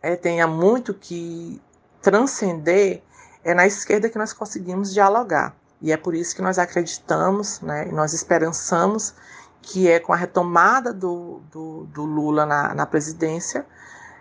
[0.03, 1.61] é, tenha muito que
[2.03, 3.03] transcender,
[3.45, 5.55] é na esquerda que nós conseguimos dialogar.
[5.80, 9.14] E é por isso que nós acreditamos, né, nós esperançamos
[9.62, 13.66] que é com a retomada do, do, do Lula na, na presidência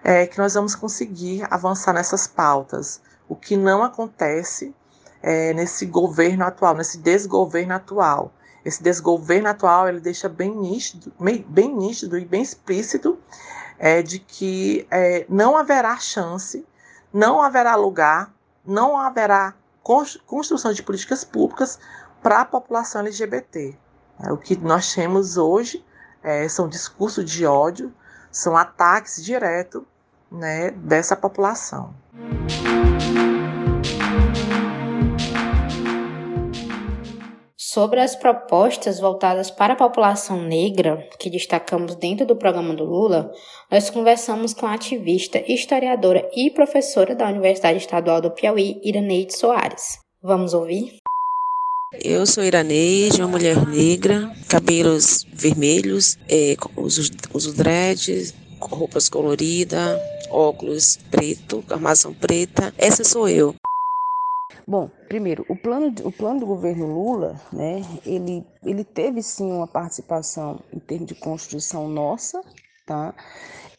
[0.04, 3.00] é, que nós vamos conseguir avançar nessas pautas.
[3.30, 4.74] O que não acontece
[5.26, 8.32] é, nesse governo atual, nesse desgoverno atual.
[8.64, 11.12] Esse desgoverno atual ele deixa bem nítido,
[11.48, 13.18] bem nítido e bem explícito
[13.80, 16.64] é, de que é, não haverá chance,
[17.12, 18.32] não haverá lugar,
[18.64, 19.56] não haverá
[20.28, 21.80] construção de políticas públicas
[22.22, 23.76] para a população LGBT.
[24.20, 25.84] É, o que nós temos hoje
[26.22, 27.92] é, são discursos de ódio,
[28.32, 29.82] são ataques diretos
[30.32, 31.96] né, dessa população.
[37.76, 43.30] Sobre as propostas voltadas para a população negra, que destacamos dentro do programa do Lula,
[43.70, 50.00] nós conversamos com a ativista, historiadora e professora da Universidade Estadual do Piauí, Iraneide Soares.
[50.24, 51.00] Vamos ouvir?
[52.02, 60.00] Eu sou Iraneide, uma mulher negra, cabelos vermelhos, é, uso, uso dreads, roupas coloridas,
[60.32, 62.74] óculos preto, armação preta.
[62.78, 63.54] Essa sou eu.
[64.68, 69.68] Bom, primeiro, o plano, o plano do governo Lula, né, ele, ele teve sim uma
[69.68, 72.42] participação em termos de construção nossa,
[72.86, 73.14] tá?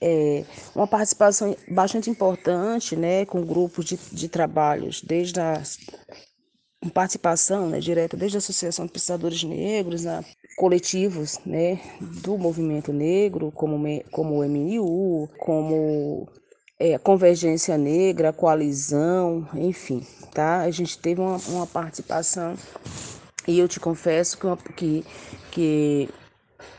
[0.00, 0.44] É,
[0.76, 5.60] uma participação bastante importante, né, com grupos de, de trabalhos, desde a
[6.94, 10.24] participação né, direta, desde a Associação de Pesquisadores Negros, a
[10.56, 11.80] coletivos né,
[12.22, 13.76] do movimento negro, como,
[14.12, 16.28] como o MNU, como
[16.78, 20.60] é, Convergência Negra, Coalizão, enfim, tá?
[20.60, 22.54] A gente teve uma, uma participação
[23.48, 24.38] e eu te confesso
[24.76, 25.04] que,
[25.50, 26.08] que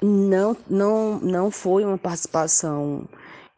[0.02, 3.08] não, não, não foi uma participação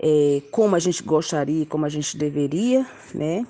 [0.01, 3.45] é, como a gente gostaria, como a gente deveria, né?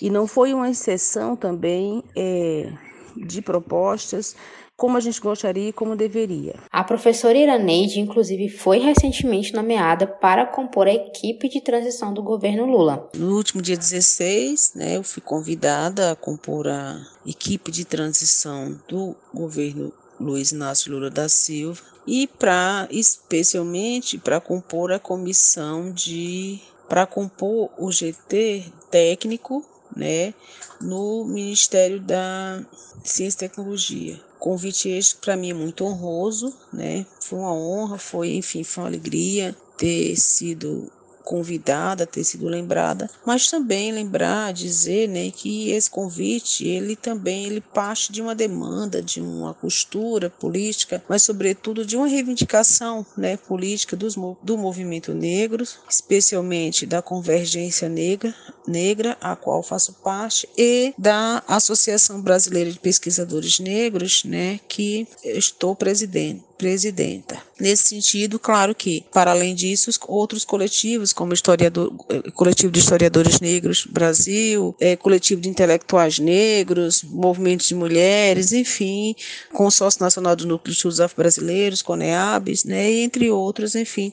[0.00, 2.72] E não foi uma exceção também é,
[3.16, 4.34] de propostas
[4.76, 6.56] como a gente gostaria e como deveria.
[6.70, 12.66] A professora Iraneide, inclusive, foi recentemente nomeada para compor a equipe de transição do governo
[12.66, 13.08] Lula.
[13.14, 19.14] No último dia 16, né, eu fui convidada a compor a equipe de transição do
[19.32, 27.06] governo Luiz Inácio Lula da Silva e para especialmente para compor a comissão de para
[27.06, 29.64] compor o GT técnico,
[29.96, 30.34] né,
[30.80, 32.62] no Ministério da
[33.02, 37.06] Ciência e Tecnologia convite este para mim é muito honroso, né?
[37.18, 40.92] Foi uma honra, foi, enfim, foi uma alegria ter sido
[41.24, 47.60] convidada, ter sido lembrada, mas também lembrar, dizer, né, que esse convite, ele também ele
[47.60, 53.96] parte de uma demanda, de uma costura política, mas sobretudo de uma reivindicação, né, política
[53.96, 58.34] dos, do movimento negro, especialmente da convergência negra,
[58.66, 65.74] negra, a qual faço parte, e da Associação Brasileira de Pesquisadores Negros, né, que estou
[65.74, 67.42] presidente presidenta.
[67.60, 73.40] Nesse sentido, claro que, para além disso, outros coletivos, como historiador, eh, coletivo de historiadores
[73.40, 79.14] negros Brasil, é, coletivo de intelectuais negros, movimentos de mulheres, enfim,
[79.52, 84.12] Consórcio Nacional do Núcleo de Estudos Afro-Brasileiros, CONEABs, né, entre outros, enfim,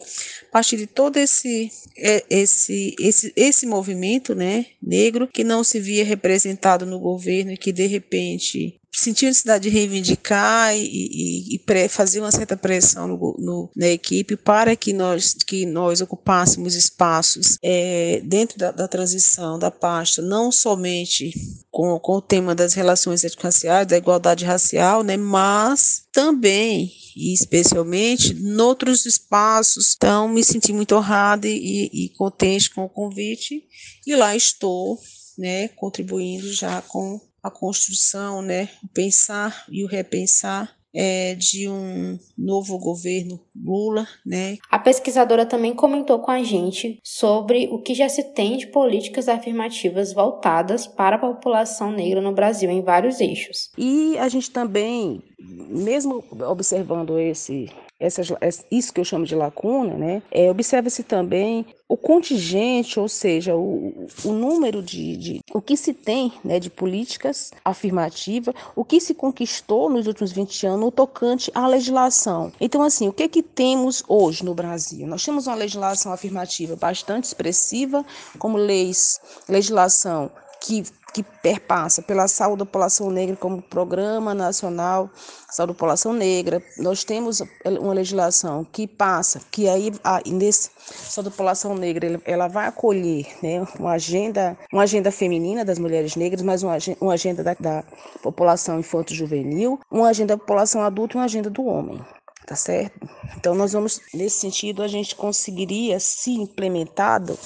[0.49, 5.79] a partir de todo esse é, esse esse esse movimento, né, negro que não se
[5.79, 11.55] via representado no governo e que de repente sentiu a necessidade de reivindicar e, e,
[11.55, 16.75] e fazer uma certa pressão no, no, na equipe para que nós, que nós ocupássemos
[16.75, 21.33] espaços é, dentro da, da, transição da pasta, não somente
[21.69, 28.33] com, com o tema das relações étnico-raciais, da igualdade racial, né, mas também e especialmente
[28.33, 29.95] noutros espaços.
[29.95, 33.63] Então, me senti muito honrada e, e contente com o convite
[34.05, 34.99] e lá estou,
[35.37, 42.19] né, contribuindo já com a construção, né, o pensar e o repensar é, de um
[42.37, 44.57] novo governo Lula, né?
[44.69, 49.29] A pesquisadora também comentou com a gente sobre o que já se tem de políticas
[49.29, 53.71] afirmativas voltadas para a população negra no Brasil em vários eixos.
[53.77, 57.69] E a gente também, mesmo observando esse
[58.01, 58.23] essa,
[58.71, 60.23] isso que eu chamo de lacuna, né?
[60.31, 65.93] É, Observa-se também o contingente, ou seja, o, o número de, de, o que se
[65.93, 71.51] tem né, de políticas afirmativas, o que se conquistou nos últimos 20 anos no tocante
[71.53, 72.51] à legislação.
[72.59, 75.05] Então, assim, o que é que temos hoje no Brasil?
[75.05, 78.03] Nós temos uma legislação afirmativa bastante expressiva,
[78.39, 80.31] como leis, legislação
[80.61, 80.83] que,
[81.13, 85.09] que perpassa pela saúde da população negra como Programa Nacional
[85.49, 86.63] Saúde da População Negra.
[86.77, 92.47] Nós temos uma legislação que passa, que aí a, nesse Saúde da População Negra ela
[92.47, 97.43] vai acolher né, uma, agenda, uma agenda feminina das mulheres negras, mas uma, uma agenda
[97.43, 97.83] da, da
[98.23, 102.01] população infanto-juvenil, uma agenda da população adulta e uma agenda do homem
[102.45, 103.07] tá certo?
[103.37, 107.37] Então nós vamos nesse sentido a gente conseguiria se implementado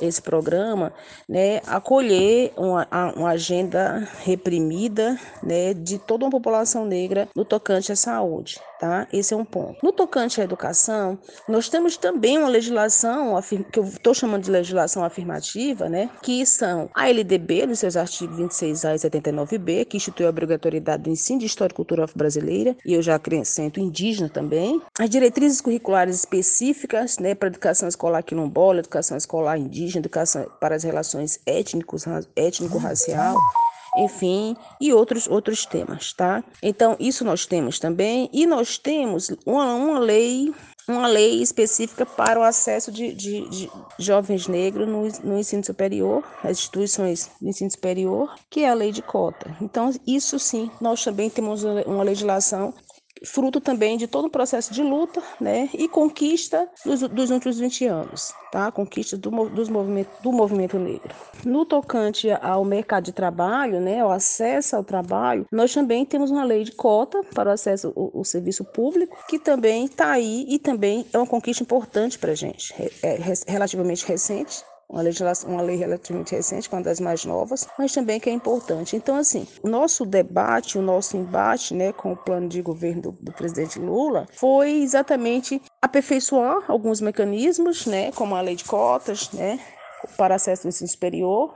[0.00, 0.92] esse programa,
[1.28, 2.86] né, acolher uma,
[3.16, 9.08] uma agenda reprimida, né, de toda uma população negra no tocante à saúde, tá?
[9.10, 9.78] Esse é um ponto.
[9.82, 11.18] No tocante à educação,
[11.48, 13.40] nós temos também uma legislação
[13.72, 18.38] que eu estou chamando de legislação afirmativa, né, que são a LDB, nos seus artigos
[18.38, 22.92] 26A e 79B, que institui a obrigatoriedade do ensino de história e cultura brasileira, e
[22.92, 29.16] eu já acrescento indígena também, as diretrizes curriculares específicas, né, para educação escolar quilombola, educação
[29.16, 33.36] escolar indígena educação para as relações étnico-racial,
[33.96, 36.42] enfim, e outros outros temas, tá?
[36.62, 40.52] Então, isso nós temos também, e nós temos uma, uma lei
[40.86, 46.22] uma lei específica para o acesso de, de, de jovens negros no, no, ensino superior,
[46.42, 49.56] as instituições de ensino superior, que é a lei de cota.
[49.60, 52.74] Então, isso sim, nós também temos uma legislação
[53.22, 57.86] fruto também de todo um processo de luta né, e conquista dos, dos últimos 20
[57.86, 58.70] anos, tá?
[58.72, 61.14] conquista do, dos movimento, do movimento negro.
[61.44, 66.44] No tocante ao mercado de trabalho, né, ao acesso ao trabalho, nós também temos uma
[66.44, 70.58] lei de cota para o acesso ao, ao serviço público, que também está aí e
[70.58, 75.62] também é uma conquista importante para a gente, é, é relativamente recente, uma legislação, uma
[75.62, 78.96] lei relativamente recente, uma das mais novas, mas também que é importante.
[78.96, 83.12] Então, assim, o nosso debate, o nosso embate, né, com o plano de governo do,
[83.12, 89.58] do presidente Lula, foi exatamente aperfeiçoar alguns mecanismos, né, como a lei de cotas, né,
[90.16, 91.54] para acesso ao ensino superior,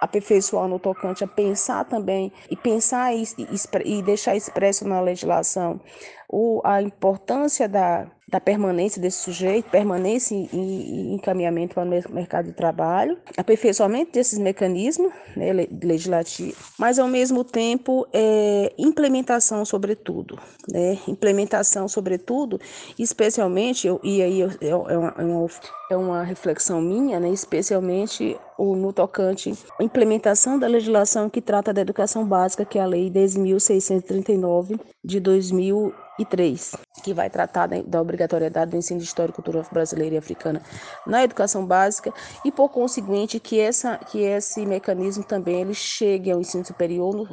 [0.00, 5.80] aperfeiçoar no tocante a pensar também e pensar e, e, e deixar expresso na legislação
[6.28, 12.52] o, a importância da, da permanência desse sujeito, permanência e, encaminhamento para o mercado de
[12.52, 15.52] trabalho, aperfeiçoamento desses mecanismos né,
[15.82, 20.38] legislativos, mas ao mesmo tempo é, implementação sobretudo,
[20.70, 22.60] né, implementação sobretudo,
[22.98, 25.48] especialmente, eu, e aí eu, é, uma, é, uma,
[25.92, 31.72] é uma reflexão minha, né, especialmente o, no tocante à implementação da legislação que trata
[31.72, 38.00] da educação básica, que é a Lei 10.639 de 2000 3, que vai tratar da
[38.00, 40.62] obrigatoriedade do ensino de história e cultura brasileira e africana
[41.06, 42.12] na educação básica
[42.44, 47.28] e por conseguinte que essa que esse mecanismo também ele chegue ao ensino superior,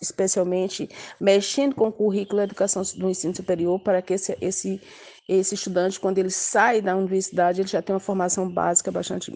[0.00, 0.88] especialmente
[1.20, 4.80] mexendo com o currículo da educação do ensino superior para que esse, esse
[5.28, 9.32] esse estudante, quando ele sai da universidade, ele já tem uma formação básica bastante,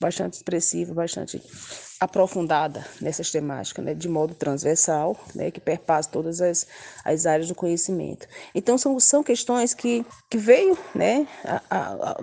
[0.00, 1.42] bastante expressiva, bastante
[2.00, 6.66] aprofundada nessas temáticas, né, de modo transversal, né, que perpassa todas as,
[7.04, 8.26] as áreas do conhecimento.
[8.54, 12.16] Então, são, são questões que, que veio né, a, a, a,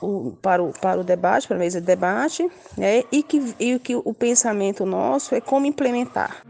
[0.00, 3.78] o, para, o, para o debate, para a mesa de debate, né, e, que, e
[3.78, 6.42] que o pensamento nosso é como implementar.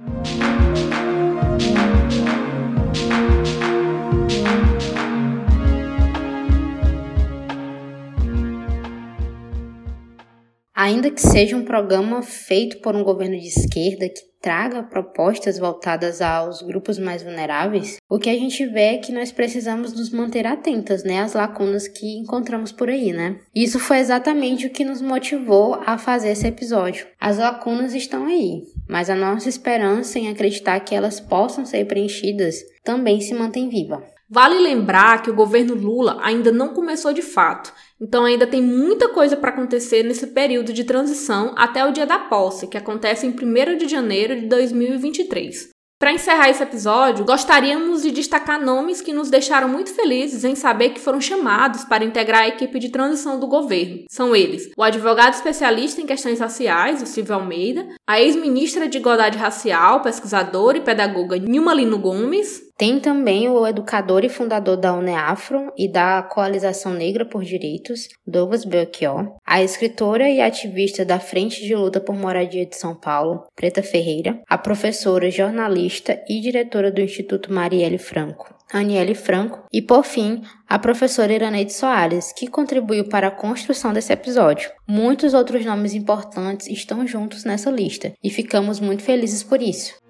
[10.80, 16.22] Ainda que seja um programa feito por um governo de esquerda que traga propostas voltadas
[16.22, 20.46] aos grupos mais vulneráveis, o que a gente vê é que nós precisamos nos manter
[20.46, 23.36] atentas, né, às lacunas que encontramos por aí, né?
[23.54, 27.06] Isso foi exatamente o que nos motivou a fazer esse episódio.
[27.20, 32.56] As lacunas estão aí, mas a nossa esperança em acreditar que elas possam ser preenchidas
[32.82, 34.02] também se mantém viva.
[34.32, 39.08] Vale lembrar que o governo Lula ainda não começou de fato, então ainda tem muita
[39.08, 43.30] coisa para acontecer nesse período de transição até o dia da posse, que acontece em
[43.30, 45.70] 1 de janeiro de 2023.
[46.00, 50.90] Para encerrar esse episódio, gostaríamos de destacar nomes que nos deixaram muito felizes em saber
[50.90, 54.04] que foram chamados para integrar a equipe de transição do governo.
[54.10, 59.36] São eles: o advogado especialista em questões raciais, o Silvio Almeida, a ex-ministra de Igualdade
[59.36, 65.70] Racial, pesquisadora e pedagoga Nilma Lino Gomes, tem também o educador e fundador da UNEAFRO
[65.76, 71.74] e da Coalização Negra por Direitos, Douglas Belchior, a escritora e ativista da Frente de
[71.74, 77.52] Luta por Moradia de São Paulo, Preta Ferreira, a professora, jornalista e diretora do Instituto
[77.52, 83.30] Marielle Franco, Aniele Franco, e por fim, a professora Iraneide Soares, que contribuiu para a
[83.30, 84.70] construção desse episódio.
[84.88, 90.00] Muitos outros nomes importantes estão juntos nessa lista e ficamos muito felizes por isso.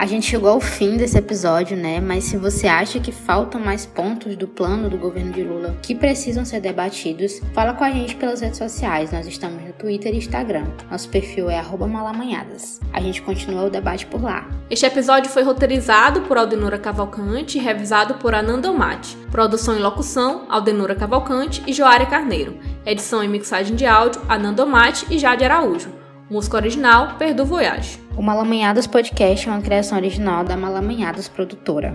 [0.00, 2.00] A gente chegou ao fim desse episódio, né?
[2.00, 5.94] Mas se você acha que faltam mais pontos do plano do governo de Lula que
[5.94, 9.12] precisam ser debatidos, fala com a gente pelas redes sociais.
[9.12, 10.64] Nós estamos no Twitter e Instagram.
[10.90, 12.80] Nosso perfil é malamanhadas.
[12.94, 14.48] A gente continua o debate por lá.
[14.70, 19.18] Este episódio foi roteirizado por Aldenora Cavalcante e revisado por Ananda Omati.
[19.30, 22.56] Produção e locução, Aldenora Cavalcante e Joária Carneiro.
[22.86, 25.99] Edição e mixagem de áudio, Ananda Omati e Jade Araújo.
[26.30, 27.98] Música original, Perdu Voyage.
[28.16, 31.92] O Malamanhadas Podcast é uma criação original da Malamanhadas Produtora.